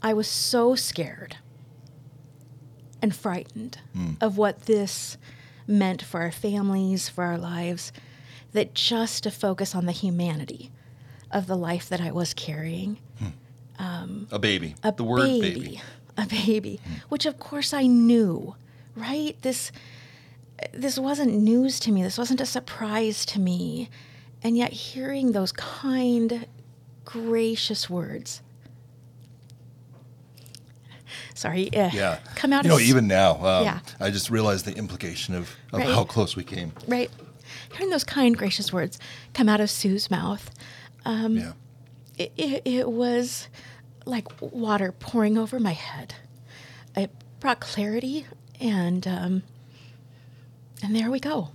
I 0.00 0.14
was 0.14 0.28
so 0.28 0.76
scared 0.76 1.36
and 3.02 3.14
frightened 3.14 3.78
of 4.20 4.38
what 4.38 4.62
this 4.62 5.16
meant 5.66 6.02
for 6.02 6.20
our 6.20 6.30
families, 6.32 7.08
for 7.08 7.24
our 7.24 7.38
lives, 7.38 7.92
that 8.52 8.74
just 8.74 9.24
to 9.24 9.30
focus 9.30 9.74
on 9.74 9.86
the 9.86 9.92
humanity 9.92 10.70
of 11.30 11.46
the 11.46 11.56
life 11.56 11.88
that 11.88 12.00
I 12.00 12.12
was 12.12 12.32
carrying, 12.34 12.98
A 13.78 14.38
baby. 14.38 14.74
a 14.82 14.92
the 14.92 15.04
word 15.04 15.22
baby, 15.40 15.60
baby. 15.60 15.82
a 16.16 16.26
baby, 16.26 16.80
which 17.08 17.26
of 17.26 17.38
course 17.38 17.72
I 17.72 17.86
knew, 17.86 18.54
right? 18.96 19.36
This 19.42 19.70
this 20.72 20.98
wasn't 20.98 21.32
news 21.34 21.78
to 21.80 21.92
me. 21.92 22.02
This 22.02 22.18
wasn't 22.18 22.40
a 22.40 22.46
surprise 22.46 23.24
to 23.26 23.38
me. 23.40 23.88
And 24.42 24.56
yet 24.56 24.72
hearing 24.72 25.32
those 25.32 25.52
kind, 25.52 26.46
gracious 27.04 27.88
words. 27.88 28.42
Sorry, 31.34 31.72
uh, 31.74 31.90
Yeah. 31.92 32.18
come 32.34 32.52
out 32.52 32.64
You 32.64 32.70
know, 32.70 32.78
even 32.80 33.06
now, 33.06 33.34
um, 33.44 33.64
Yeah. 33.64 33.78
I 34.00 34.10
just 34.10 34.30
realized 34.30 34.64
the 34.64 34.74
implication 34.76 35.34
of, 35.34 35.50
of 35.72 35.80
Right. 35.80 35.88
how 35.88 36.04
close 36.04 36.34
we 36.36 36.42
came. 36.44 36.72
right? 36.88 37.10
Hearing 37.72 37.90
those 37.90 38.04
kind, 38.04 38.36
gracious 38.36 38.72
words 38.72 38.98
come 39.34 39.48
out 39.48 39.60
of 39.60 39.70
Sue's 39.70 40.10
mouth, 40.10 40.50
yeah. 41.06 41.52
It, 42.18 42.32
it, 42.36 42.62
it 42.64 42.90
was 42.90 43.48
like 44.04 44.26
water 44.40 44.92
pouring 44.92 45.38
over 45.38 45.58
my 45.60 45.72
head. 45.72 46.14
It 46.96 47.10
brought 47.40 47.60
clarity, 47.60 48.26
and 48.60 49.06
um, 49.06 49.42
and 50.82 50.94
there 50.94 51.10
we 51.10 51.20
go. 51.20 51.50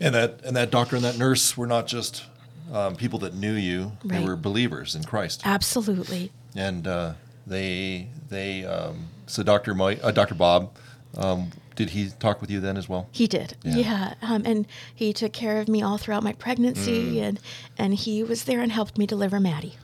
And 0.00 0.14
that 0.14 0.40
and 0.44 0.56
that 0.56 0.70
doctor 0.70 0.96
and 0.96 1.04
that 1.04 1.18
nurse 1.18 1.56
were 1.56 1.66
not 1.66 1.86
just 1.86 2.24
um, 2.72 2.96
people 2.96 3.18
that 3.20 3.34
knew 3.34 3.54
you; 3.54 3.92
they 4.04 4.24
were 4.24 4.36
believers 4.36 4.94
in 4.94 5.04
Christ. 5.04 5.42
Absolutely. 5.44 6.32
And 6.54 6.86
uh, 6.86 7.14
they 7.46 8.08
they 8.28 8.64
um, 8.64 9.08
so 9.26 9.42
Doctor 9.42 9.74
Mike, 9.74 10.00
uh, 10.02 10.10
Doctor 10.10 10.34
Bob, 10.34 10.70
um, 11.16 11.50
did 11.80 11.90
he 11.90 12.10
talk 12.18 12.42
with 12.42 12.50
you 12.50 12.60
then 12.60 12.76
as 12.76 12.90
well? 12.90 13.08
He 13.10 13.26
did, 13.26 13.54
Yeah. 13.64 13.76
yeah, 13.76 14.14
um, 14.20 14.42
and 14.44 14.66
he 14.94 15.14
took 15.14 15.32
care 15.32 15.60
of 15.62 15.66
me 15.66 15.80
all 15.82 15.96
throughout 15.96 16.22
my 16.22 16.34
pregnancy, 16.34 17.14
Mm. 17.16 17.22
and 17.22 17.40
and 17.78 17.94
he 17.94 18.22
was 18.22 18.44
there 18.44 18.60
and 18.60 18.70
helped 18.70 18.98
me 18.98 19.06
deliver 19.06 19.40
Maddie. 19.40 19.76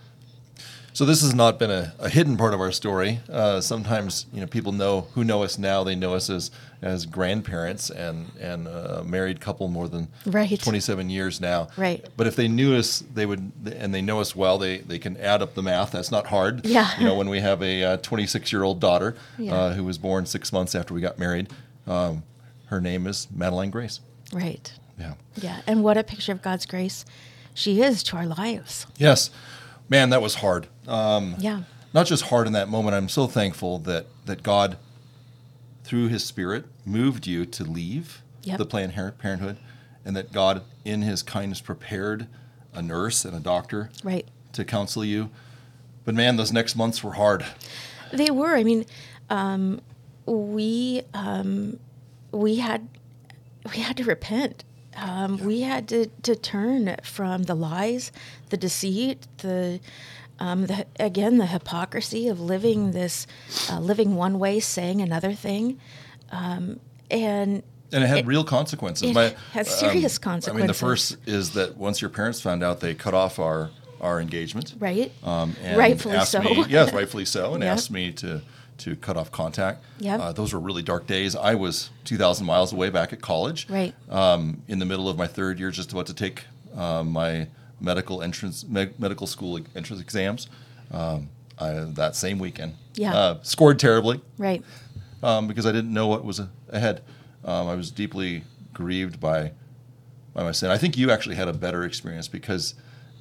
So 0.93 1.05
this 1.05 1.21
has 1.21 1.35
not 1.35 1.59
been 1.59 1.71
a, 1.71 1.93
a 1.99 2.09
hidden 2.09 2.39
part 2.39 2.55
of 2.55 2.61
our 2.61 2.73
story. 2.73 3.21
Uh, 3.31 3.61
sometimes 3.61 4.25
you 4.33 4.41
know 4.41 4.47
people 4.47 4.73
know 4.73 5.09
who 5.15 5.25
know 5.25 5.43
us 5.43 5.59
now. 5.59 5.85
They 5.85 5.95
know 5.95 6.15
us 6.15 6.31
as 6.31 6.51
as 6.81 7.05
grandparents 7.05 7.91
and 7.91 8.31
and 8.41 8.67
a 8.67 9.03
married 9.05 9.39
couple 9.41 9.69
more 9.69 9.89
than 9.89 10.09
Right. 10.25 10.59
27 10.59 11.11
years 11.11 11.39
now. 11.41 11.69
Right. 11.77 12.03
But 12.17 12.27
if 12.27 12.35
they 12.37 12.49
knew 12.49 12.75
us, 12.77 13.03
they 13.15 13.27
would 13.27 13.53
and 13.79 13.93
they 13.95 14.01
know 14.01 14.21
us 14.21 14.35
well. 14.35 14.57
They 14.59 14.79
they 14.79 14.99
can 14.99 15.19
add 15.19 15.43
up 15.43 15.55
the 15.55 15.63
math. 15.63 15.91
That's 15.93 16.11
not 16.11 16.27
hard. 16.29 16.65
Yeah. 16.65 16.89
You 16.99 17.05
know 17.05 17.15
when 17.15 17.29
we 17.29 17.41
have 17.41 17.63
a 17.63 17.99
26 17.99 18.51
year 18.53 18.63
old 18.63 18.81
daughter 18.81 19.17
Yeah. 19.39 19.55
uh, 19.55 19.75
who 19.75 19.85
was 19.85 19.99
born 19.99 20.25
six 20.25 20.51
months 20.51 20.75
after 20.75 20.95
we 20.95 21.03
got 21.03 21.19
married. 21.19 21.49
Um, 21.87 22.23
her 22.67 22.81
name 22.81 23.07
is 23.07 23.29
Madeline 23.35 23.71
Grace. 23.71 24.01
Right. 24.33 24.73
Yeah. 24.99 25.15
Yeah, 25.37 25.61
and 25.67 25.85
what 25.85 25.97
a 25.97 26.03
picture 26.03 26.33
of 26.33 26.43
God's 26.43 26.67
grace 26.67 27.05
she 27.55 27.81
is 27.83 28.03
to 28.05 28.17
our 28.17 28.27
lives. 28.27 28.87
Yes, 28.99 29.31
man, 29.89 30.11
that 30.11 30.21
was 30.23 30.37
hard. 30.37 30.67
Um, 30.89 31.37
Yeah. 31.39 31.63
not 31.95 32.07
just 32.07 32.25
hard 32.25 32.47
in 32.47 32.53
that 32.55 32.69
moment. 32.69 32.95
I'm 32.97 33.09
so 33.09 33.27
thankful 33.27 33.79
that 33.81 34.07
that 34.25 34.43
God, 34.43 34.79
through 35.85 36.09
His 36.09 36.25
Spirit, 36.25 36.65
moved 36.85 37.27
you 37.27 37.47
to 37.47 37.63
leave 37.65 38.23
Yep. 38.43 38.59
the 38.59 38.67
Planned 38.67 38.95
Parenthood, 39.19 39.59
and 40.05 40.17
that 40.17 40.33
God, 40.33 40.63
in 40.85 41.03
His 41.03 41.23
kindness, 41.23 41.61
prepared 41.61 42.27
a 42.75 42.83
nurse 42.83 43.25
and 43.25 43.37
a 43.37 43.41
doctor 43.41 43.91
Right. 44.03 44.27
to 44.53 44.65
counsel 44.65 45.05
you. 45.05 45.31
But 46.05 46.15
man, 46.15 46.37
those 46.37 46.53
next 46.53 46.75
months 46.77 47.03
were 47.05 47.13
hard. 47.15 47.45
They 48.13 48.31
were. 48.31 48.55
I 48.57 48.63
mean, 48.65 48.85
um, 49.31 49.81
we 50.27 51.03
um, 51.15 51.79
we 52.33 52.57
had 52.57 52.89
we 53.73 53.79
had 53.81 53.97
to 53.97 54.05
repent. 54.05 54.65
Um, 54.97 55.37
We 55.45 55.61
had 55.61 55.89
to, 55.89 56.07
to 56.23 56.35
turn 56.35 56.97
from 57.03 57.43
the 57.43 57.55
lies, 57.55 58.13
the 58.49 58.57
deceit, 58.57 59.27
the 59.39 59.79
um, 60.39 60.67
the 60.67 60.87
again 60.99 61.37
the 61.39 61.47
hypocrisy 61.47 62.29
of 62.29 62.41
living 62.41 62.93
this 62.93 63.27
uh, 63.71 63.79
living 63.81 64.17
one 64.17 64.39
way, 64.39 64.59
saying 64.61 65.01
another 65.03 65.33
thing, 65.35 65.79
um, 66.31 66.81
and 67.11 67.63
And 67.93 68.03
it 68.05 68.07
had 68.09 68.19
It- 68.19 68.27
real 68.27 68.43
consequences. 68.45 69.15
it 69.17 69.37
had 69.53 69.67
serious 69.67 70.19
consequences. 70.19 70.49
I 70.49 70.57
mean, 70.57 70.67
the 70.67 70.75
first 70.75 71.19
is 71.27 71.51
that 71.51 71.77
once 71.77 72.01
your 72.01 72.11
parents 72.11 72.41
found 72.41 72.63
out, 72.65 72.81
they 72.81 72.95
cut 72.95 73.15
off 73.15 73.39
our 73.39 73.71
our 74.01 74.21
engagement. 74.21 74.75
right, 74.79 75.11
um, 75.25 75.57
and 75.63 75.77
Rightfully 75.79 76.21
so. 76.27 76.41
Me, 76.43 76.65
yes, 76.69 76.93
rightfully 76.93 77.25
so, 77.25 77.55
and 77.55 77.63
Yep. 77.63 77.73
asked 77.73 77.91
me 77.91 78.13
to 78.13 78.41
to 78.79 78.97
cut 78.97 79.17
off 79.17 79.31
contact. 79.31 79.85
Yep. 80.01 80.21
Uh, 80.21 80.33
those 80.33 80.53
were 80.53 80.61
really 80.61 80.83
dark 80.83 81.07
days. 81.07 81.35
I 81.35 81.55
was 81.55 81.91
2,000 82.05 82.45
miles 82.47 82.73
away 82.73 82.91
back 82.91 83.13
at 83.13 83.21
college, 83.23 83.67
Right. 83.69 83.95
Um, 84.11 84.63
in 84.69 84.79
the 84.79 84.85
middle 84.85 85.09
of 85.09 85.17
my 85.17 85.27
third 85.27 85.59
year, 85.59 85.71
just 85.71 85.93
about 85.93 86.07
to 86.07 86.15
take 86.15 86.45
um, 86.77 87.11
my 87.11 87.49
medical 87.81 88.23
entrance 88.23 88.67
me- 88.67 88.91
medical 88.99 89.27
school 89.27 89.59
entrance 89.75 90.01
exams. 90.03 90.49
Um, 90.91 91.29
I, 91.59 91.73
that 91.73 92.15
same 92.17 92.39
weekend, 92.39 92.75
Yeah. 92.95 93.15
uh, 93.15 93.39
scored 93.43 93.79
terribly 93.79 94.21
right, 94.37 94.63
um, 95.23 95.49
because 95.49 95.65
I 95.65 95.73
didn't 95.73 95.93
know 95.93 96.07
what 96.07 96.23
was 96.25 96.39
a- 96.39 96.51
ahead. 96.69 97.03
Um, 97.45 97.67
I 97.69 97.75
was 97.75 97.91
deeply 97.91 98.45
grieved 98.75 99.19
by 99.21 99.53
by 100.35 100.43
my 100.43 100.53
sin. 100.53 100.71
I 100.71 100.77
think 100.77 100.99
you 100.99 101.11
actually 101.11 101.37
had 101.37 101.49
a 101.49 101.55
better 101.55 101.83
experience 101.85 102.29
because 102.29 102.75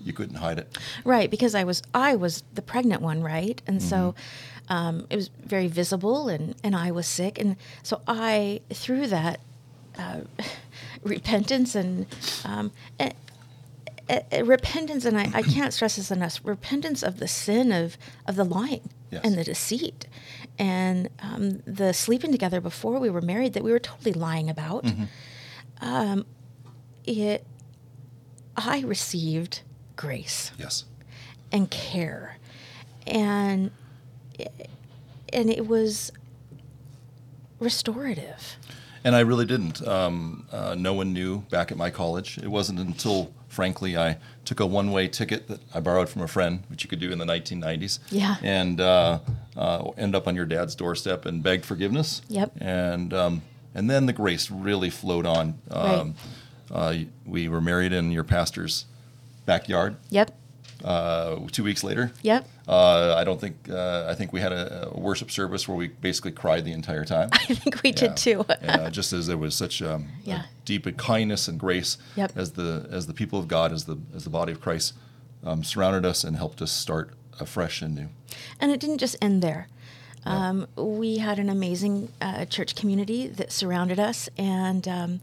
you 0.04 0.12
couldn't 0.12 0.36
hide 0.36 0.60
it. 0.60 0.78
right. 1.06 1.32
Because 1.32 1.56
I 1.56 1.64
was 1.64 1.82
I 1.94 2.16
was 2.18 2.44
the 2.54 2.62
pregnant 2.62 3.02
one, 3.02 3.22
right, 3.24 3.62
and 3.68 3.82
so 3.82 4.16
um, 4.70 5.06
it 5.10 5.16
was 5.16 5.30
very 5.44 5.68
visible, 5.68 6.28
and 6.30 6.56
and 6.64 6.76
I 6.76 6.92
was 6.92 7.06
sick, 7.08 7.40
and 7.40 7.56
so 7.84 8.02
I 8.08 8.62
through 8.72 9.08
that 9.08 9.40
uh, 9.98 10.22
repentance 11.04 11.76
and 11.76 12.06
um, 12.44 12.72
and, 13.00 13.14
uh, 14.10 14.44
repentance, 14.44 15.06
and 15.06 15.18
I, 15.18 15.30
I 15.34 15.42
can't 15.42 15.74
stress 15.74 15.96
this 15.98 16.12
enough. 16.12 16.40
Repentance 16.44 17.04
of 17.04 17.20
the 17.20 17.28
sin 17.28 17.72
of 17.72 17.98
of 18.28 18.36
the 18.36 18.44
lying 18.46 18.90
Yes. 19.12 19.22
and 19.24 19.38
the 19.38 19.44
deceit, 19.44 20.08
and 20.58 21.10
um, 21.20 21.60
the 21.66 21.94
sleeping 21.94 22.32
together 22.32 22.60
before 22.60 23.00
we 23.00 23.10
were 23.10 23.22
married 23.22 23.54
that 23.54 23.64
we 23.64 23.72
were 23.72 23.80
totally 23.80 24.14
lying 24.14 24.50
about. 24.50 24.86
Um, 25.82 26.26
it, 27.06 27.46
I 28.58 28.80
received 28.82 29.62
grace 29.96 30.52
Yes. 30.58 30.86
and 31.52 31.70
care, 31.70 32.38
and 33.06 33.70
and 35.34 35.50
it 35.50 35.68
was 35.68 36.12
restorative. 37.60 38.58
And 39.04 39.16
I 39.16 39.20
really 39.20 39.46
didn't. 39.46 39.88
Um, 39.88 40.48
uh, 40.52 40.76
no 40.76 40.94
one 40.94 41.14
knew 41.14 41.40
back 41.52 41.72
at 41.72 41.78
my 41.78 41.92
college. 41.92 42.40
It 42.40 42.48
wasn't 42.48 42.80
until, 42.80 43.32
frankly, 43.48 43.96
I 43.96 44.18
took 44.46 44.60
a 44.60 44.66
one 44.66 44.92
way 44.92 45.08
ticket 45.08 45.48
that 45.48 45.60
I 45.74 45.80
borrowed 45.80 46.10
from 46.10 46.24
a 46.24 46.28
friend, 46.28 46.64
which 46.70 46.84
you 46.84 46.90
could 46.90 47.00
do 47.00 47.12
in 47.12 47.20
the 47.20 47.26
1990s. 47.26 48.00
Yeah. 48.10 48.38
And 48.42 48.82
uh, 48.82 49.20
uh, 49.56 49.92
end 49.98 50.16
up 50.16 50.28
on 50.28 50.36
your 50.36 50.46
dad's 50.46 50.74
doorstep 50.74 51.26
and 51.26 51.44
beg 51.44 51.64
forgiveness. 51.64 52.24
Yep. 52.30 52.54
And 52.60 53.14
um, 53.14 53.42
and 53.76 53.90
then 53.90 54.08
the 54.08 54.14
grace 54.14 54.50
really 54.50 54.90
flowed 54.90 55.26
on. 55.28 55.60
Um, 55.70 56.16
uh, 56.72 56.96
we 57.26 57.48
were 57.48 57.62
married 57.62 57.94
in 57.94 58.12
your 58.12 58.24
pastor's 58.24 58.86
backyard. 59.46 59.98
Yep. 60.10 60.36
Uh, 60.86 61.40
two 61.52 61.64
weeks 61.64 61.84
later, 61.84 62.12
Yep. 62.22 62.48
uh, 62.68 63.16
I 63.18 63.24
don't 63.24 63.42
think 63.42 63.56
uh, 63.70 64.06
I 64.08 64.14
think 64.14 64.32
we 64.32 64.40
had 64.40 64.52
a, 64.54 64.90
a 64.94 65.00
worship 65.00 65.32
service 65.32 65.68
where 65.68 65.76
we 65.76 65.88
basically 65.88 66.32
cried 66.32 66.64
the 66.64 66.74
entire 66.74 67.04
time. 67.06 67.30
I 67.34 67.56
think 67.56 67.82
we 67.82 67.90
Yeah. 67.90 67.96
did 67.96 68.18
too. 68.18 68.46
uh, 68.68 68.92
just 68.92 69.12
as 69.12 69.26
there 69.26 69.38
was 69.38 69.56
such 69.56 69.82
um, 69.82 70.10
a 70.26 70.30
Yeah. 70.30 70.44
deep 70.64 70.86
kindness 70.98 71.48
and 71.48 71.60
grace 71.60 71.98
Yep. 72.16 72.34
as 72.36 72.52
the 72.52 72.88
as 72.92 73.08
the 73.08 73.14
people 73.16 73.40
of 73.40 73.48
God, 73.48 73.72
as 73.74 73.86
the 73.86 73.98
as 74.16 74.26
the 74.26 74.30
body 74.30 74.52
of 74.52 74.62
Christ, 74.62 74.94
um, 75.44 75.64
surrounded 75.64 76.06
us 76.08 76.24
and 76.24 76.38
helped 76.38 76.62
us 76.62 76.72
start 76.72 77.10
afresh 77.40 77.82
and 77.82 77.96
new. 77.96 78.10
And 78.62 78.72
it 78.72 78.80
didn't 78.80 79.00
just 79.00 79.16
end 79.22 79.42
there. 79.42 79.68
Um, 80.28 80.68
we 80.76 81.18
had 81.18 81.40
an 81.40 81.50
amazing 81.50 82.12
uh, 82.22 82.46
church 82.46 82.76
community 82.76 83.28
that 83.28 83.52
surrounded 83.52 84.00
us, 84.00 84.28
and 84.38 84.88
um, 84.88 85.22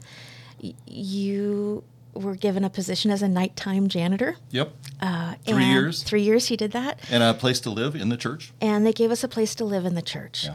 y- 0.63 0.75
you 0.87 1.83
were 2.15 2.35
given 2.35 2.65
a 2.65 2.71
position 2.71 3.11
as 3.11 3.23
a 3.23 3.29
nighttime 3.29 3.89
janitor. 3.89 4.37
Yep. 4.51 4.73
Uh, 5.01 5.35
Three 5.47 5.65
years. 5.65 6.03
Three 6.03 6.23
years 6.23 6.47
he 6.49 6.57
did 6.57 6.73
that, 6.73 7.01
And 7.11 7.23
a 7.23 7.33
place 7.35 7.59
to 7.61 7.71
live 7.71 7.95
in 7.97 8.09
the 8.11 8.17
church. 8.17 8.53
and 8.61 8.85
they 8.87 8.93
gave 8.93 9.11
us 9.11 9.25
a 9.25 9.29
place 9.29 9.55
to 9.57 9.65
live 9.65 9.85
in 9.87 9.95
the 9.95 10.03
church, 10.03 10.45
Yeah. 10.45 10.55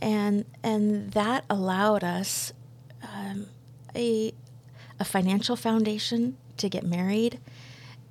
and 0.00 0.44
and 0.62 1.10
that 1.12 1.44
allowed 1.50 2.04
us 2.04 2.52
um, 3.02 3.46
a 3.96 4.32
a 5.00 5.04
financial 5.04 5.56
foundation 5.56 6.36
to 6.58 6.68
get 6.68 6.84
married, 6.84 7.40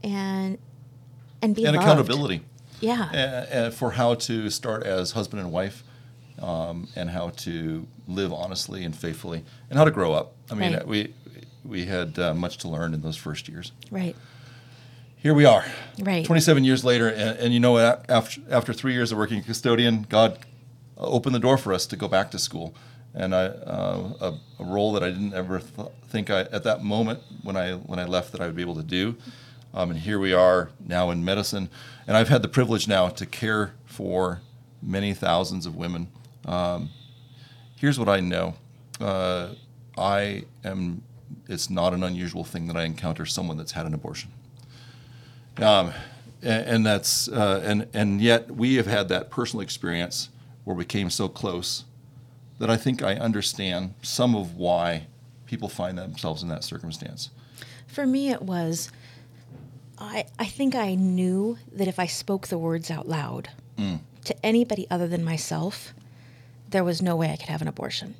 and 0.03 0.57
and 1.41 1.55
be 1.55 1.65
and 1.65 1.75
loved. 1.75 1.87
accountability 1.87 2.41
Yeah. 2.81 3.09
uh, 3.13 3.55
uh, 3.55 3.71
for 3.71 3.91
how 3.91 4.15
to 4.15 4.49
start 4.49 4.83
as 4.83 5.11
husband 5.11 5.41
and 5.41 5.51
wife, 5.51 5.83
um, 6.39 6.87
and 6.95 7.09
how 7.11 7.29
to 7.29 7.87
live 8.07 8.33
honestly 8.33 8.83
and 8.83 8.95
faithfully, 8.95 9.43
and 9.69 9.77
how 9.79 9.85
to 9.85 9.91
grow 9.91 10.13
up. 10.13 10.33
I 10.49 10.55
mean, 10.55 10.73
Right. 10.73 10.85
we 10.87 11.13
we 11.63 11.85
had 11.85 12.17
uh, 12.19 12.33
much 12.33 12.57
to 12.59 12.67
learn 12.67 12.93
in 12.93 13.01
those 13.01 13.17
first 13.17 13.47
years. 13.47 13.71
Right. 13.89 14.15
Here 15.17 15.33
we 15.35 15.45
are, 15.45 15.63
Right. 15.99 16.25
27 16.25 16.63
years 16.63 16.83
later, 16.83 17.07
and, 17.07 17.37
and 17.37 17.53
you 17.53 17.59
know 17.59 17.73
what? 17.73 18.05
After 18.09 18.41
after 18.49 18.73
three 18.73 18.93
years 18.93 19.11
of 19.11 19.19
working 19.19 19.43
custodian, 19.43 20.07
God 20.09 20.39
opened 20.97 21.35
the 21.35 21.39
door 21.39 21.57
for 21.57 21.73
us 21.73 21.85
to 21.87 21.95
go 21.95 22.07
back 22.07 22.31
to 22.31 22.39
school, 22.39 22.73
and 23.13 23.35
I 23.35 23.45
uh, 23.45 24.13
a, 24.59 24.63
a 24.63 24.65
role 24.65 24.93
that 24.93 25.03
I 25.03 25.09
didn't 25.11 25.35
ever 25.35 25.59
th- 25.59 25.89
think 26.09 26.31
I 26.31 26.41
at 26.41 26.63
that 26.63 26.83
moment 26.83 27.19
when 27.43 27.55
I 27.55 27.73
when 27.73 27.99
I 27.99 28.05
left 28.05 28.31
that 28.31 28.41
I 28.41 28.47
would 28.47 28.55
be 28.55 28.63
able 28.63 28.75
to 28.75 28.83
do. 28.83 29.15
Um, 29.75 29.91
and 29.91 29.99
here 29.99 30.17
we 30.17 30.33
are 30.33 30.71
now 30.85 31.11
in 31.11 31.23
medicine, 31.23 31.69
and 32.07 32.17
I've 32.17 32.29
had 32.29 32.41
the 32.41 32.47
privilege 32.49 32.87
now 32.87 33.07
to 33.09 33.25
care 33.27 33.73
for 33.85 34.41
many 34.81 35.13
thousands 35.13 35.67
of 35.67 35.75
women. 35.75 36.07
Um, 36.45 36.89
here's 37.75 37.99
what 37.99 38.09
I 38.09 38.21
know: 38.21 38.55
uh, 38.99 39.49
I 39.95 40.45
am. 40.63 41.03
It's 41.51 41.69
not 41.69 41.93
an 41.93 42.03
unusual 42.03 42.43
thing 42.43 42.67
that 42.67 42.77
I 42.77 42.83
encounter 42.83 43.25
someone 43.25 43.57
that's 43.57 43.73
had 43.73 43.85
an 43.85 43.93
abortion. 43.93 44.31
Um, 45.57 45.91
and, 46.41 46.65
and 46.65 46.85
that's 46.85 47.27
uh, 47.27 47.61
and 47.63 47.87
and 47.93 48.21
yet 48.21 48.49
we 48.51 48.75
have 48.75 48.87
had 48.87 49.09
that 49.09 49.29
personal 49.29 49.61
experience 49.61 50.29
where 50.63 50.75
we 50.75 50.85
came 50.85 51.09
so 51.09 51.27
close 51.27 51.83
that 52.59 52.69
I 52.69 52.77
think 52.77 53.01
I 53.03 53.15
understand 53.15 53.95
some 54.01 54.35
of 54.35 54.55
why 54.55 55.07
people 55.45 55.67
find 55.67 55.97
themselves 55.97 56.43
in 56.43 56.49
that 56.49 56.63
circumstance. 56.63 57.29
For 57.87 58.05
me, 58.05 58.29
it 58.29 58.41
was, 58.41 58.89
I, 59.97 60.25
I 60.39 60.45
think 60.45 60.75
I 60.75 60.95
knew 60.95 61.57
that 61.73 61.87
if 61.87 61.99
I 61.99 62.05
spoke 62.05 62.47
the 62.47 62.57
words 62.57 62.89
out 62.89 63.07
loud, 63.07 63.49
to 64.25 64.45
anybody 64.45 64.87
other 64.91 65.07
than 65.07 65.23
myself, 65.23 65.93
there 66.69 66.83
was 66.83 67.01
no 67.01 67.15
way 67.15 67.31
I 67.31 67.35
could 67.35 67.49
have 67.49 67.61
an 67.61 67.67
abortion. 67.67 68.13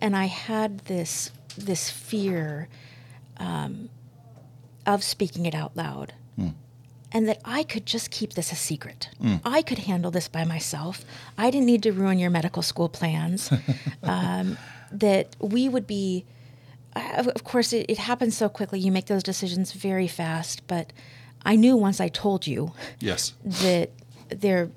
And 0.00 0.14
I 0.14 0.26
had 0.26 0.80
this 0.80 1.30
this 1.56 1.90
fear 1.90 2.68
um, 3.38 3.88
of 4.86 5.02
speaking 5.02 5.46
it 5.46 5.54
out 5.54 5.76
loud. 5.76 6.14
And 7.14 7.28
that 7.28 7.42
I 7.44 7.62
could 7.62 7.84
just 7.84 8.10
keep 8.10 8.32
this 8.32 8.52
a 8.52 8.54
secret. 8.54 9.10
I 9.44 9.60
could 9.60 9.80
handle 9.80 10.10
this 10.10 10.28
by 10.28 10.44
myself. 10.44 11.04
I 11.36 11.50
didn't 11.50 11.66
need 11.66 11.82
to 11.82 11.92
ruin 11.92 12.18
your 12.18 12.30
medical 12.30 12.62
school 12.62 12.88
plans. 12.88 13.52
um, 14.02 14.56
that 14.90 15.36
we 15.38 15.68
would 15.68 15.86
be, 15.86 16.24
of 16.96 17.44
course, 17.44 17.74
it, 17.74 17.84
it 17.90 17.98
happens 17.98 18.34
so 18.34 18.48
quickly. 18.48 18.80
You 18.80 18.90
make 18.90 19.06
those 19.08 19.22
decisions 19.22 19.72
very 19.72 20.08
fast. 20.08 20.66
But 20.66 20.94
I 21.44 21.54
knew 21.54 21.76
once 21.76 22.00
I 22.00 22.08
told 22.08 22.46
you 22.46 22.72
Yes. 22.98 23.34
that 23.44 23.90
there 24.30 24.70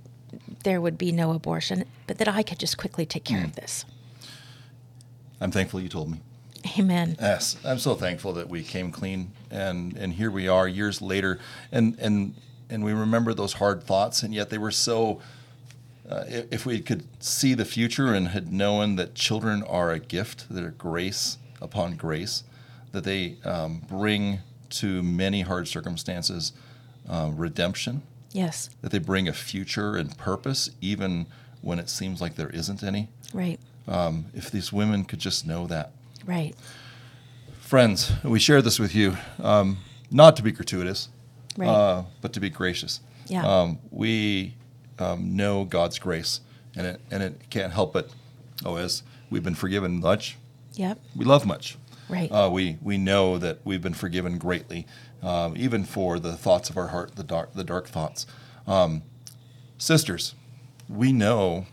there 0.63 0.81
would 0.81 0.97
be 0.97 1.13
no 1.13 1.31
abortion, 1.31 1.85
but 2.05 2.17
that 2.17 2.27
I 2.27 2.43
could 2.43 2.59
just 2.59 2.77
quickly 2.77 3.05
take 3.05 3.23
care 3.23 3.45
of 3.45 3.55
this. 3.55 3.85
I'm 5.39 5.51
thankful 5.51 5.79
you 5.79 5.87
told 5.87 6.11
me. 6.11 6.19
Amen. 6.77 7.15
Yes, 7.19 7.57
I'm 7.63 7.79
so 7.79 7.95
thankful 7.95 8.33
that 8.33 8.49
we 8.49 8.63
came 8.63 8.91
clean, 8.91 9.31
and 9.51 9.95
and 9.97 10.13
here 10.13 10.31
we 10.31 10.47
are 10.47 10.67
years 10.67 11.01
later, 11.01 11.39
and 11.71 11.97
and 11.99 12.35
and 12.69 12.83
we 12.83 12.93
remember 12.93 13.33
those 13.33 13.53
hard 13.53 13.83
thoughts, 13.83 14.23
and 14.23 14.33
yet 14.33 14.49
they 14.49 14.57
were 14.57 14.71
so. 14.71 15.21
Uh, 16.07 16.23
if, 16.51 16.67
we 16.67 16.79
could 16.79 17.03
see 17.19 17.55
the 17.55 17.65
future 17.65 18.13
and 18.13 18.27
had 18.27 18.53
known 18.53 18.95
that 18.95 19.15
children 19.15 19.63
are 19.63 19.91
a 19.91 19.97
gift, 19.97 20.45
that 20.51 20.63
are 20.63 20.69
grace 20.69 21.39
upon 21.59 21.95
grace, 21.95 22.43
that 22.91 23.03
they 23.03 23.37
um, 23.43 23.81
bring 23.89 24.37
to 24.69 25.01
many 25.01 25.41
hard 25.41 25.67
circumstances 25.67 26.53
uh, 27.09 27.31
redemption, 27.33 28.03
Yes. 28.33 28.69
that 28.81 28.91
they 28.91 28.99
bring 28.99 29.27
a 29.27 29.33
future 29.33 29.95
and 29.95 30.15
purpose, 30.15 30.69
even 30.79 31.25
when 31.61 31.79
it 31.79 31.89
seems 31.89 32.21
like 32.21 32.35
there 32.35 32.51
isn't 32.51 32.83
any. 32.83 33.09
Right. 33.33 33.59
Um, 33.87 34.25
if 34.35 34.51
these 34.51 34.71
women 34.71 35.05
could 35.05 35.17
just 35.19 35.47
know 35.47 35.65
that. 35.65 35.91
Right. 36.25 36.55
Friends, 37.59 38.11
we 38.23 38.39
share 38.39 38.61
this 38.61 38.79
with 38.79 38.93
you, 38.95 39.17
um, 39.39 39.77
not 40.11 40.35
to 40.37 40.43
be 40.43 40.51
gratuitous, 40.51 41.09
Right. 41.57 41.67
uh, 41.69 42.03
but 42.21 42.33
to 42.33 42.39
be 42.39 42.49
gracious. 42.49 42.99
Yeah. 43.27 43.45
Um, 43.45 43.79
we 43.91 44.55
um, 44.99 45.35
know 45.35 45.65
God's 45.65 45.97
grace, 45.99 46.41
and 46.75 46.85
it 46.85 47.01
and 47.11 47.23
it 47.23 47.41
can't 47.49 47.73
help 47.73 47.93
but, 47.93 48.09
oh, 48.65 48.75
as 48.75 49.03
we've 49.29 49.43
been 49.43 49.55
forgiven 49.55 49.99
much, 49.99 50.37
Yep. 50.73 50.99
we 51.15 51.25
love 51.25 51.45
much. 51.45 51.77
Right. 52.07 52.31
Uh, 52.31 52.49
we 52.51 52.77
we 52.81 52.97
know 52.97 53.37
that 53.39 53.59
we've 53.65 53.81
been 53.81 53.95
forgiven 53.95 54.37
greatly, 54.37 54.85
um, 55.23 55.55
even 55.57 55.83
for 55.85 56.19
the 56.19 56.37
thoughts 56.37 56.69
of 56.69 56.77
our 56.77 56.87
heart, 56.89 57.15
the 57.15 57.23
dark 57.23 57.53
the 57.55 57.63
dark 57.63 57.87
thoughts. 57.87 58.27
Um, 58.67 59.01
sisters, 59.79 60.35
we 60.87 61.11
know, 61.11 61.65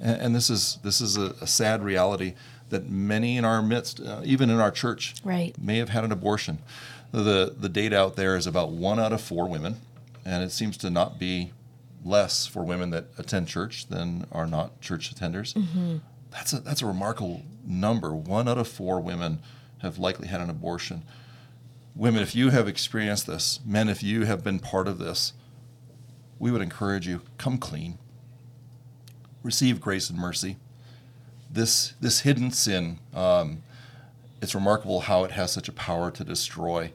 and, 0.00 0.20
and 0.20 0.34
this 0.34 0.48
is 0.48 0.78
this 0.84 1.00
is 1.00 1.16
a, 1.16 1.34
a 1.40 1.46
sad 1.46 1.82
reality 1.82 2.34
that 2.74 2.90
many 2.90 3.36
in 3.36 3.44
our 3.44 3.62
midst, 3.62 4.00
uh, 4.00 4.20
even 4.24 4.50
in 4.50 4.58
our 4.58 4.70
church, 4.72 5.14
Right. 5.24 5.56
may 5.60 5.78
have 5.78 5.88
had 5.90 6.02
an 6.04 6.10
abortion. 6.12 6.58
The 7.12 7.54
the 7.56 7.68
data 7.68 7.96
out 7.96 8.16
there 8.16 8.36
is 8.36 8.46
about 8.46 8.72
one 8.72 8.98
out 8.98 9.12
of 9.12 9.20
four 9.20 9.48
women, 9.48 9.76
and 10.24 10.42
it 10.42 10.50
seems 10.50 10.76
to 10.78 10.90
not 10.90 11.18
be 11.18 11.52
less 12.04 12.46
for 12.46 12.64
women 12.64 12.90
that 12.90 13.06
attend 13.16 13.46
church 13.46 13.86
than 13.86 14.26
are 14.32 14.46
not 14.46 14.80
church 14.80 15.14
attenders. 15.14 15.54
That's 16.32 16.52
a 16.52 16.58
that's 16.60 16.82
a 16.82 16.86
remarkable 16.86 17.42
number. 17.64 18.12
One 18.12 18.48
out 18.48 18.58
of 18.58 18.66
four 18.66 19.00
women 19.00 19.38
have 19.78 19.96
likely 19.98 20.26
had 20.26 20.40
an 20.40 20.50
abortion. 20.50 21.04
Women, 21.94 22.22
if 22.22 22.34
you 22.34 22.50
have 22.50 22.66
experienced 22.66 23.28
this, 23.28 23.60
men, 23.64 23.88
if 23.88 24.02
you 24.02 24.24
have 24.24 24.42
been 24.42 24.58
part 24.58 24.88
of 24.88 24.98
this, 24.98 25.32
we 26.40 26.50
would 26.50 26.60
encourage 26.62 27.06
you 27.06 27.20
come 27.38 27.56
clean. 27.58 27.98
Receive 29.44 29.80
grace 29.80 30.10
and 30.10 30.18
mercy. 30.18 30.56
This 31.54 31.94
this 32.00 32.20
hidden 32.20 32.50
sin, 32.50 32.98
um, 33.14 33.62
it's 34.42 34.56
remarkable 34.56 35.00
how 35.02 35.22
it 35.22 35.30
has 35.30 35.52
such 35.52 35.68
a 35.68 35.72
power 35.72 36.10
to 36.10 36.24
destroy 36.24 36.90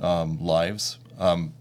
um, 0.00 0.44
lives. 0.44 0.98
Um, 1.16 1.52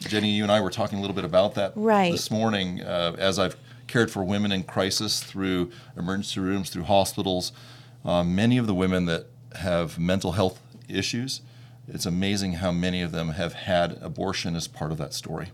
Jenny, 0.00 0.30
you 0.30 0.44
and 0.44 0.50
I 0.50 0.62
were 0.62 0.70
talking 0.70 0.96
a 0.98 1.00
little 1.02 1.14
bit 1.14 1.26
about 1.26 1.54
that 1.56 1.72
Right. 1.76 2.10
this 2.10 2.30
morning 2.30 2.80
uh, 2.80 3.16
as 3.18 3.38
I've 3.38 3.56
cared 3.86 4.10
for 4.10 4.24
women 4.24 4.50
in 4.50 4.62
crisis 4.62 5.22
through 5.22 5.70
emergency 5.94 6.40
rooms, 6.40 6.70
through 6.70 6.84
hospitals. 6.84 7.52
Uh, 8.02 8.24
many 8.24 8.56
of 8.56 8.66
the 8.66 8.74
women 8.74 9.04
that 9.04 9.26
have 9.56 9.98
mental 9.98 10.32
health 10.32 10.60
issues, 10.88 11.42
it's 11.86 12.06
amazing 12.06 12.54
how 12.54 12.72
many 12.72 13.02
of 13.02 13.12
them 13.12 13.30
have 13.30 13.52
had 13.52 13.98
abortion 14.00 14.56
as 14.56 14.68
part 14.68 14.90
of 14.90 14.96
that 14.96 15.12
story. 15.12 15.48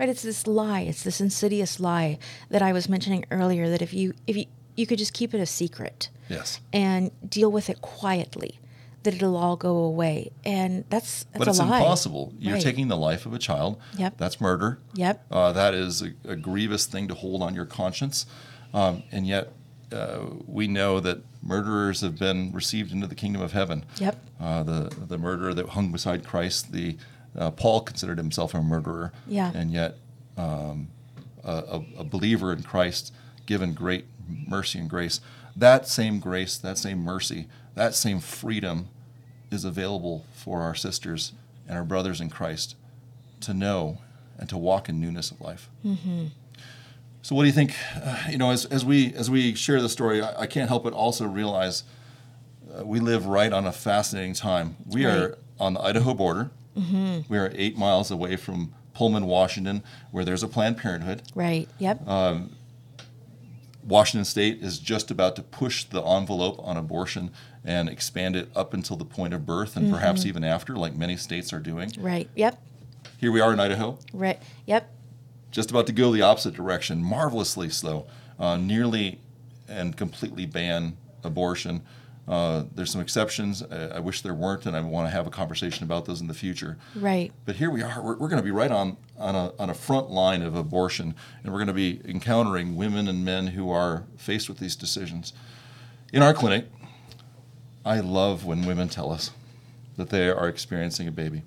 Right. 0.00 0.08
It's 0.08 0.22
this 0.22 0.48
lie. 0.48 0.80
It's 0.80 1.04
this 1.04 1.20
insidious 1.20 1.78
lie 1.78 2.18
that 2.50 2.62
I 2.62 2.72
was 2.72 2.88
mentioning 2.88 3.24
earlier. 3.30 3.68
That 3.70 3.82
if 3.82 3.94
you 3.94 4.14
if 4.26 4.36
you 4.36 4.46
you 4.76 4.86
could 4.86 4.98
just 4.98 5.12
keep 5.12 5.34
it 5.34 5.40
a 5.40 5.46
secret 5.46 6.08
Yes. 6.28 6.60
and 6.72 7.10
deal 7.28 7.50
with 7.52 7.68
it 7.70 7.80
quietly, 7.82 8.58
that 9.02 9.14
it'll 9.14 9.36
all 9.36 9.56
go 9.56 9.76
away. 9.76 10.30
And 10.44 10.84
that's 10.88 11.24
that's 11.24 11.38
but 11.38 11.48
it's 11.48 11.58
a 11.58 11.64
lie. 11.64 11.78
impossible. 11.78 12.32
You're 12.38 12.54
Right. 12.54 12.62
taking 12.62 12.88
the 12.88 12.96
life 12.96 13.26
of 13.26 13.34
a 13.34 13.38
child. 13.38 13.78
Yep. 13.98 14.16
That's 14.16 14.40
murder. 14.40 14.78
Yep. 14.94 15.26
Uh, 15.30 15.52
that 15.52 15.74
is 15.74 16.02
a, 16.02 16.12
a 16.26 16.36
grievous 16.36 16.86
thing 16.86 17.08
to 17.08 17.14
hold 17.14 17.42
on 17.42 17.54
your 17.54 17.66
conscience. 17.66 18.26
Um, 18.72 19.02
and 19.12 19.26
yet, 19.26 19.52
uh, 19.92 20.20
we 20.46 20.66
know 20.66 20.98
that 21.00 21.18
murderers 21.42 22.00
have 22.00 22.18
been 22.18 22.50
received 22.52 22.90
into 22.92 23.06
the 23.06 23.14
kingdom 23.14 23.42
of 23.42 23.52
heaven. 23.52 23.84
Yep. 23.98 24.16
Uh, 24.40 24.62
the, 24.62 24.96
the 25.08 25.18
murderer 25.18 25.54
that 25.54 25.68
hung 25.70 25.92
beside 25.92 26.24
Christ, 26.26 26.72
the 26.72 26.96
uh, 27.36 27.50
Paul 27.50 27.82
considered 27.82 28.16
himself 28.18 28.54
a 28.54 28.62
murderer. 28.62 29.12
Yeah. 29.28 29.52
And 29.54 29.70
yet, 29.70 29.98
um, 30.36 30.88
a, 31.44 31.82
a 31.98 32.04
believer 32.04 32.52
in 32.52 32.62
Christ, 32.62 33.12
given 33.46 33.74
great 33.74 34.06
mercy 34.28 34.78
and 34.78 34.88
grace, 34.88 35.20
that 35.56 35.86
same 35.86 36.18
grace, 36.20 36.56
that 36.58 36.78
same 36.78 36.98
mercy, 36.98 37.46
that 37.74 37.94
same 37.94 38.20
freedom 38.20 38.88
is 39.50 39.64
available 39.64 40.24
for 40.34 40.62
our 40.62 40.74
sisters 40.74 41.32
and 41.68 41.76
our 41.78 41.84
brothers 41.84 42.20
in 42.20 42.28
Christ 42.30 42.76
to 43.40 43.54
know 43.54 43.98
and 44.38 44.48
to 44.48 44.56
walk 44.58 44.88
in 44.88 45.00
newness 45.00 45.30
of 45.30 45.40
life. 45.40 45.68
So, 47.22 47.34
what 47.34 47.42
do 47.42 47.46
you 47.46 47.52
think? 47.54 47.74
Uh, 48.02 48.18
you 48.30 48.36
know, 48.38 48.50
as, 48.50 48.66
as 48.66 48.84
we 48.84 49.14
as 49.14 49.30
we 49.30 49.54
share 49.54 49.80
the 49.80 49.88
story, 49.88 50.20
I, 50.20 50.42
I 50.42 50.46
can't 50.46 50.68
help 50.68 50.84
but 50.84 50.92
also 50.92 51.26
realize 51.26 51.84
uh, 52.78 52.84
we 52.84 53.00
live 53.00 53.24
right 53.26 53.50
on 53.52 53.66
a 53.66 53.72
fascinating 53.72 54.34
time. 54.34 54.76
We 54.86 55.06
Right. 55.06 55.16
are 55.16 55.38
on 55.58 55.74
the 55.74 55.80
Idaho 55.80 56.12
border. 56.14 56.50
We 56.76 57.38
are 57.38 57.50
eight 57.54 57.78
miles 57.78 58.10
away 58.10 58.34
from 58.36 58.74
Pullman, 58.94 59.26
Washington, 59.26 59.82
where 60.10 60.24
there's 60.24 60.42
a 60.42 60.48
Planned 60.48 60.76
Parenthood. 60.76 61.22
Right. 61.34 61.68
Yep. 61.78 62.00
Uh, 62.06 62.38
Washington 63.84 64.24
State 64.24 64.62
is 64.62 64.78
just 64.78 65.10
about 65.10 65.36
to 65.36 65.42
push 65.42 65.84
the 65.84 66.02
envelope 66.02 66.58
on 66.62 66.76
abortion 66.76 67.30
and 67.64 67.88
expand 67.88 68.34
it 68.36 68.48
up 68.56 68.72
until 68.74 68.96
the 68.96 69.04
point 69.04 69.34
of 69.34 69.44
birth 69.44 69.76
and 69.76 69.90
perhaps 69.90 70.24
even 70.24 70.42
after, 70.44 70.76
like 70.76 70.94
many 70.96 71.16
states 71.16 71.52
are 71.52 71.58
doing. 71.60 71.92
right. 71.98 72.28
Yep. 72.34 72.60
Here 73.18 73.30
we 73.32 73.40
are 73.40 73.52
in 73.52 73.60
Idaho, 73.60 73.98
Right. 74.12 74.40
Yep. 74.66 74.90
just 75.50 75.70
about 75.70 75.86
to 75.86 75.92
go 75.92 76.12
the 76.12 76.22
opposite 76.22 76.54
direction, 76.54 77.02
marvelously 77.02 77.70
slow, 77.70 78.06
uh, 78.38 78.56
nearly 78.56 79.20
and 79.68 79.96
completely 79.96 80.44
ban 80.46 80.96
abortion. 81.22 81.82
Uh, 82.26 82.64
there's 82.74 82.90
some 82.90 83.00
exceptions. 83.00 83.62
I, 83.62 83.96
I 83.96 83.98
wish 84.00 84.22
there 84.22 84.34
weren't, 84.34 84.64
and 84.66 84.76
I 84.76 84.80
want 84.80 85.06
to 85.06 85.10
have 85.10 85.26
a 85.26 85.30
conversation 85.30 85.84
about 85.84 86.06
those 86.06 86.20
in 86.20 86.26
the 86.26 86.34
future. 86.34 86.78
Right. 86.94 87.32
But 87.44 87.56
here 87.56 87.70
we 87.70 87.82
are. 87.82 88.02
We're, 88.02 88.16
we're 88.16 88.28
going 88.28 88.40
to 88.40 88.44
be 88.44 88.50
right 88.50 88.70
on, 88.70 88.96
on, 89.18 89.34
a, 89.34 89.52
on 89.58 89.68
a 89.70 89.74
front 89.74 90.10
line 90.10 90.42
of 90.42 90.54
abortion, 90.54 91.14
and 91.42 91.52
we're 91.52 91.58
going 91.58 91.68
to 91.68 91.74
be 91.74 92.00
encountering 92.04 92.76
women 92.76 93.08
and 93.08 93.24
men 93.24 93.48
who 93.48 93.70
are 93.70 94.04
faced 94.16 94.48
with 94.48 94.58
these 94.58 94.74
decisions. 94.74 95.32
In 96.12 96.22
our 96.22 96.32
clinic, 96.32 96.66
I 97.84 98.00
love 98.00 98.46
when 98.46 98.64
women 98.64 98.88
tell 98.88 99.12
us 99.12 99.30
that 99.96 100.08
they 100.08 100.30
are 100.30 100.48
experiencing 100.48 101.06
a 101.06 101.12
baby. 101.12 101.42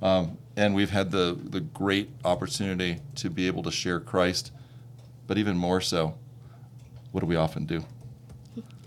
Um, 0.00 0.38
and 0.56 0.74
we've 0.74 0.90
had 0.90 1.10
the, 1.10 1.38
the 1.42 1.60
great 1.60 2.10
opportunity 2.24 3.00
to 3.16 3.30
be 3.30 3.46
able 3.46 3.62
to 3.64 3.70
share 3.70 3.98
Christ, 4.00 4.52
but 5.26 5.38
even 5.38 5.56
more 5.56 5.80
so, 5.80 6.14
what 7.10 7.20
do 7.20 7.26
we 7.26 7.36
often 7.36 7.66
do? 7.66 7.84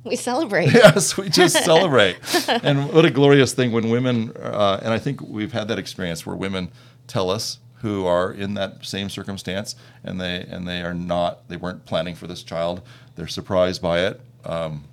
We 0.09 0.15
celebrate. 0.15 0.71
yes, 0.73 1.17
we 1.17 1.29
just 1.29 1.63
celebrate. 1.65 2.17
and 2.47 2.91
what 2.93 3.05
a 3.05 3.09
glorious 3.09 3.53
thing 3.53 3.71
when 3.71 3.89
women, 3.89 4.31
uh, 4.37 4.79
and 4.83 4.93
I 4.93 4.99
think 4.99 5.19
we've 5.21 5.51
had 5.51 5.67
that 5.69 5.79
experience 5.79 6.25
where 6.25 6.35
women 6.35 6.69
tell 7.07 7.29
us 7.31 7.59
who 7.81 8.05
are 8.05 8.31
in 8.31 8.53
that 8.55 8.85
same 8.85 9.09
circumstance, 9.09 9.75
and 10.03 10.21
they 10.21 10.41
and 10.49 10.67
they 10.67 10.81
are 10.83 10.93
not, 10.93 11.47
they 11.49 11.57
weren't 11.57 11.85
planning 11.85 12.15
for 12.15 12.27
this 12.27 12.43
child. 12.43 12.81
They're 13.15 13.27
surprised 13.27 13.81
by 13.81 13.99
it. 14.05 14.21
Um, 14.43 14.83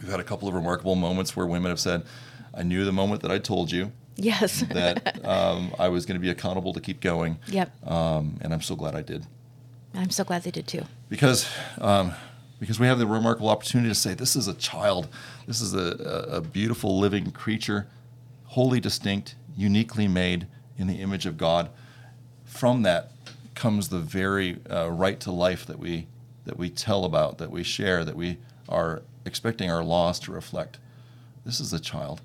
we've 0.00 0.10
had 0.10 0.20
a 0.20 0.24
couple 0.24 0.48
of 0.48 0.54
remarkable 0.54 0.94
moments 0.96 1.36
where 1.36 1.46
women 1.46 1.70
have 1.70 1.80
said, 1.80 2.04
"I 2.54 2.62
knew 2.62 2.84
the 2.84 2.92
moment 2.92 3.20
that 3.22 3.30
I 3.30 3.38
told 3.38 3.70
you 3.70 3.92
Yes. 4.16 4.60
that 4.70 5.24
um, 5.24 5.72
I 5.78 5.88
was 5.88 6.06
going 6.06 6.16
to 6.18 6.20
be 6.20 6.30
accountable 6.30 6.72
to 6.72 6.80
keep 6.80 7.00
going, 7.00 7.38
yep. 7.46 7.70
um, 7.86 8.38
and 8.40 8.52
I'm 8.54 8.62
so 8.62 8.74
glad 8.74 8.94
I 8.94 9.02
did." 9.02 9.26
I'm 9.94 10.10
so 10.10 10.24
glad 10.24 10.44
they 10.44 10.50
did 10.52 10.66
too. 10.66 10.84
because 11.08 11.46
um, 11.80 12.12
because 12.60 12.78
we 12.78 12.86
have 12.86 12.98
the 12.98 13.06
remarkable 13.06 13.48
opportunity 13.48 13.88
to 13.88 13.94
say 13.94 14.14
this 14.14 14.36
is 14.36 14.46
a 14.46 14.54
child, 14.54 15.08
this 15.46 15.60
is 15.62 15.74
a, 15.74 16.28
a, 16.30 16.40
beautiful 16.42 17.00
living 17.00 17.32
creature, 17.32 17.88
wholly 18.44 18.78
distinct, 18.78 19.34
uniquely 19.56 20.06
made 20.06 20.46
in 20.76 20.86
the 20.86 21.00
image 21.00 21.24
of 21.24 21.38
God. 21.38 21.70
From 22.44 22.82
that 22.82 23.12
comes 23.54 23.88
the 23.88 23.98
very 23.98 24.58
uh, 24.70 24.90
right 24.90 25.18
to 25.20 25.32
life 25.32 25.66
that 25.66 25.78
we 25.78 26.06
that 26.44 26.58
we 26.58 26.70
tell 26.70 27.04
about, 27.04 27.38
that 27.38 27.50
we 27.50 27.62
share, 27.62 28.04
that 28.04 28.16
we 28.16 28.38
are 28.68 29.02
expecting 29.24 29.70
our 29.70 29.82
laws 29.82 30.18
to 30.20 30.32
reflect. 30.32 30.78
This 31.44 31.60
is 31.60 31.72
a 31.72 31.80
child. 31.80 32.20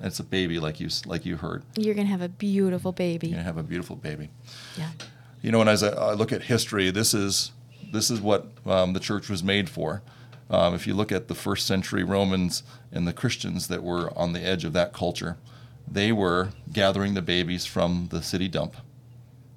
It's 0.00 0.18
a 0.18 0.24
baby, 0.24 0.58
like 0.58 0.80
you 0.80 0.88
like 1.04 1.26
you 1.26 1.36
heard. 1.36 1.62
You're 1.76 1.94
gonna 1.94 2.08
have 2.08 2.22
a 2.22 2.28
beautiful 2.28 2.92
baby. 2.92 3.28
You're 3.28 3.36
gonna 3.36 3.44
have 3.44 3.58
a 3.58 3.62
beautiful 3.62 3.96
baby. 3.96 4.30
Yeah. 4.78 4.90
You 5.42 5.52
know, 5.52 5.60
and 5.60 5.68
as 5.68 5.82
I, 5.82 5.90
I 5.90 6.12
look 6.14 6.32
at 6.32 6.42
history, 6.42 6.90
this 6.90 7.12
is 7.12 7.52
this 7.94 8.10
is 8.10 8.20
what 8.20 8.48
um, 8.66 8.92
the 8.92 9.00
church 9.00 9.28
was 9.28 9.42
made 9.42 9.70
for. 9.70 10.02
Um, 10.50 10.74
if 10.74 10.86
you 10.86 10.94
look 10.94 11.10
at 11.10 11.28
the 11.28 11.34
first 11.34 11.66
century 11.66 12.04
Romans 12.04 12.62
and 12.92 13.08
the 13.08 13.12
Christians 13.12 13.68
that 13.68 13.82
were 13.82 14.12
on 14.18 14.32
the 14.32 14.42
edge 14.42 14.64
of 14.64 14.72
that 14.74 14.92
culture, 14.92 15.38
they 15.90 16.12
were 16.12 16.50
gathering 16.72 17.14
the 17.14 17.22
babies 17.22 17.64
from 17.64 18.08
the 18.10 18.22
city 18.22 18.48
dump, 18.48 18.76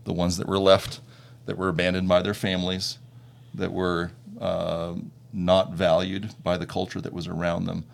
the 0.05 0.13
ones 0.13 0.37
that 0.37 0.47
were 0.47 0.59
left, 0.59 1.01
that 1.45 1.57
were 1.57 1.69
abandoned 1.69 2.07
by 2.07 2.21
their 2.21 2.33
families, 2.33 2.99
that 3.53 3.73
were 3.73 4.11
uh, 4.39 4.93
not 5.33 5.73
valued 5.73 6.31
by 6.43 6.57
the 6.57 6.65
culture 6.65 7.01
that 7.01 7.13
was 7.13 7.27
around 7.27 7.65
them. 7.65 7.85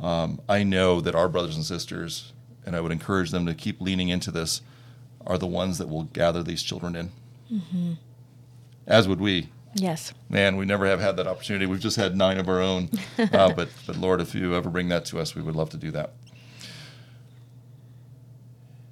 Um, 0.00 0.40
I 0.48 0.62
know 0.62 1.00
that 1.00 1.14
our 1.14 1.28
brothers 1.28 1.56
and 1.56 1.64
sisters, 1.64 2.32
and 2.64 2.76
I 2.76 2.80
would 2.80 2.92
encourage 2.92 3.30
them 3.30 3.46
to 3.46 3.54
keep 3.54 3.80
leaning 3.80 4.08
into 4.08 4.30
this, 4.30 4.62
are 5.26 5.38
the 5.38 5.46
ones 5.46 5.78
that 5.78 5.88
will 5.88 6.04
gather 6.04 6.42
these 6.42 6.62
children 6.62 6.94
in. 6.94 7.10
Mm-hmm. 7.52 7.92
As 8.86 9.08
would 9.08 9.20
we. 9.20 9.48
Yes. 9.80 10.12
Man, 10.28 10.56
we 10.56 10.66
never 10.66 10.86
have 10.86 11.00
had 11.00 11.16
that 11.16 11.26
opportunity. 11.26 11.66
We've 11.66 11.80
just 11.80 11.96
had 11.96 12.16
nine 12.16 12.38
of 12.38 12.48
our 12.48 12.60
own. 12.60 12.90
uh, 13.18 13.52
but, 13.52 13.68
but 13.86 13.96
Lord, 13.96 14.20
if 14.20 14.34
you 14.34 14.54
ever 14.54 14.70
bring 14.70 14.88
that 14.88 15.04
to 15.06 15.18
us, 15.18 15.34
we 15.34 15.42
would 15.42 15.56
love 15.56 15.70
to 15.70 15.76
do 15.76 15.90
that. 15.92 16.14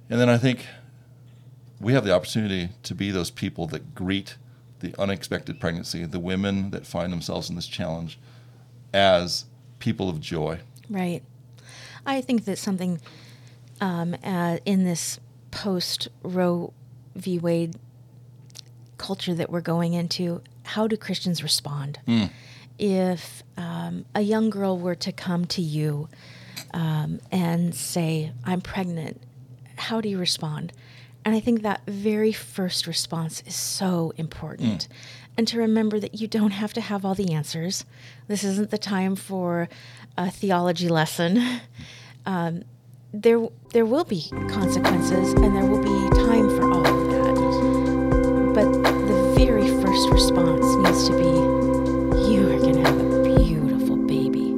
And 0.09 0.19
then 0.19 0.29
I 0.29 0.37
think 0.37 0.65
we 1.79 1.93
have 1.93 2.05
the 2.05 2.13
opportunity 2.13 2.69
to 2.83 2.95
be 2.95 3.11
those 3.11 3.29
people 3.29 3.67
that 3.67 3.93
greet 3.93 4.37
the 4.79 4.93
unexpected 4.99 5.59
pregnancy, 5.59 6.05
the 6.05 6.19
women 6.19 6.71
that 6.71 6.85
find 6.85 7.11
themselves 7.11 7.49
in 7.49 7.55
this 7.55 7.67
challenge 7.67 8.19
as 8.93 9.45
people 9.79 10.09
of 10.09 10.19
joy. 10.19 10.59
Right. 10.89 11.23
I 12.05 12.21
think 12.21 12.45
that 12.45 12.57
something 12.57 13.01
um, 13.81 14.15
uh, 14.23 14.57
in 14.65 14.85
this 14.85 15.19
post 15.51 16.07
Roe 16.23 16.73
v. 17.15 17.39
Wade 17.39 17.75
culture 18.97 19.33
that 19.33 19.49
we're 19.49 19.61
going 19.61 19.93
into, 19.93 20.41
how 20.67 20.87
do 20.87 20.97
Christians 20.97 21.41
respond? 21.41 21.99
Mm. 22.07 22.29
If 22.77 23.43
um, 23.55 24.05
a 24.13 24.21
young 24.21 24.49
girl 24.49 24.77
were 24.77 24.95
to 24.95 25.11
come 25.11 25.45
to 25.45 25.61
you 25.61 26.09
um, 26.73 27.19
and 27.31 27.73
say, 27.73 28.31
I'm 28.43 28.61
pregnant, 28.61 29.21
how 29.77 30.01
do 30.01 30.09
you 30.09 30.17
respond? 30.17 30.73
And 31.23 31.35
I 31.35 31.39
think 31.39 31.61
that 31.61 31.81
very 31.87 32.31
first 32.31 32.85
response 32.85 33.41
is 33.45 33.55
so 33.55 34.13
important. 34.17 34.87
Mm. 34.87 34.93
And 35.37 35.47
to 35.49 35.57
remember 35.59 35.99
that 35.99 36.19
you 36.19 36.27
don't 36.27 36.51
have 36.51 36.73
to 36.73 36.81
have 36.81 37.05
all 37.05 37.15
the 37.15 37.33
answers. 37.33 37.85
This 38.27 38.43
isn't 38.43 38.69
the 38.69 38.77
time 38.77 39.15
for 39.15 39.69
a 40.17 40.29
theology 40.29 40.89
lesson. 40.89 41.61
Um, 42.25 42.65
there, 43.13 43.47
there 43.71 43.85
will 43.85 44.03
be 44.03 44.29
consequences 44.49 45.31
and 45.31 45.55
there 45.55 45.65
will 45.65 45.81
be 45.81 46.06
first 49.97 50.11
response 50.11 50.75
needs 50.75 51.07
to 51.07 51.13
be 51.13 51.23
you 52.29 52.53
are 52.53 52.59
going 52.59 52.75
to 52.75 52.81
have 52.81 52.99
a 52.99 53.23
beautiful 53.23 53.95
baby. 53.95 54.49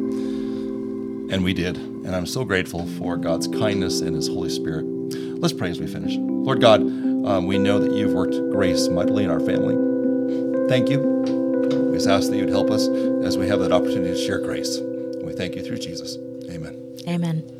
And 1.33 1.45
we 1.45 1.53
did. 1.53 1.77
And 1.77 2.13
I'm 2.13 2.25
so 2.25 2.43
grateful 2.43 2.85
for 2.97 3.15
God's 3.15 3.47
kindness 3.47 4.01
and 4.01 4.15
His 4.15 4.27
Holy 4.27 4.49
Spirit. 4.49 4.83
Let's 5.39 5.53
pray 5.53 5.69
as 5.69 5.79
we 5.79 5.87
finish. 5.87 6.17
Lord 6.17 6.59
God, 6.59 6.81
um, 6.81 7.47
we 7.47 7.57
know 7.57 7.79
that 7.79 7.93
you've 7.93 8.13
worked 8.13 8.33
grace 8.51 8.89
mightily 8.89 9.23
in 9.23 9.29
our 9.29 9.39
family. 9.39 9.75
Thank 10.67 10.89
you. 10.89 10.99
We 10.99 11.93
just 11.93 12.09
ask 12.09 12.29
that 12.29 12.35
you'd 12.35 12.49
help 12.49 12.69
us 12.69 12.89
as 13.23 13.37
we 13.37 13.47
have 13.47 13.59
that 13.61 13.71
opportunity 13.71 14.11
to 14.11 14.17
share 14.17 14.39
grace. 14.39 14.79
We 15.23 15.31
thank 15.31 15.55
you 15.55 15.63
through 15.63 15.77
Jesus. 15.77 16.17
Amen. 16.49 16.97
Amen. 17.07 17.58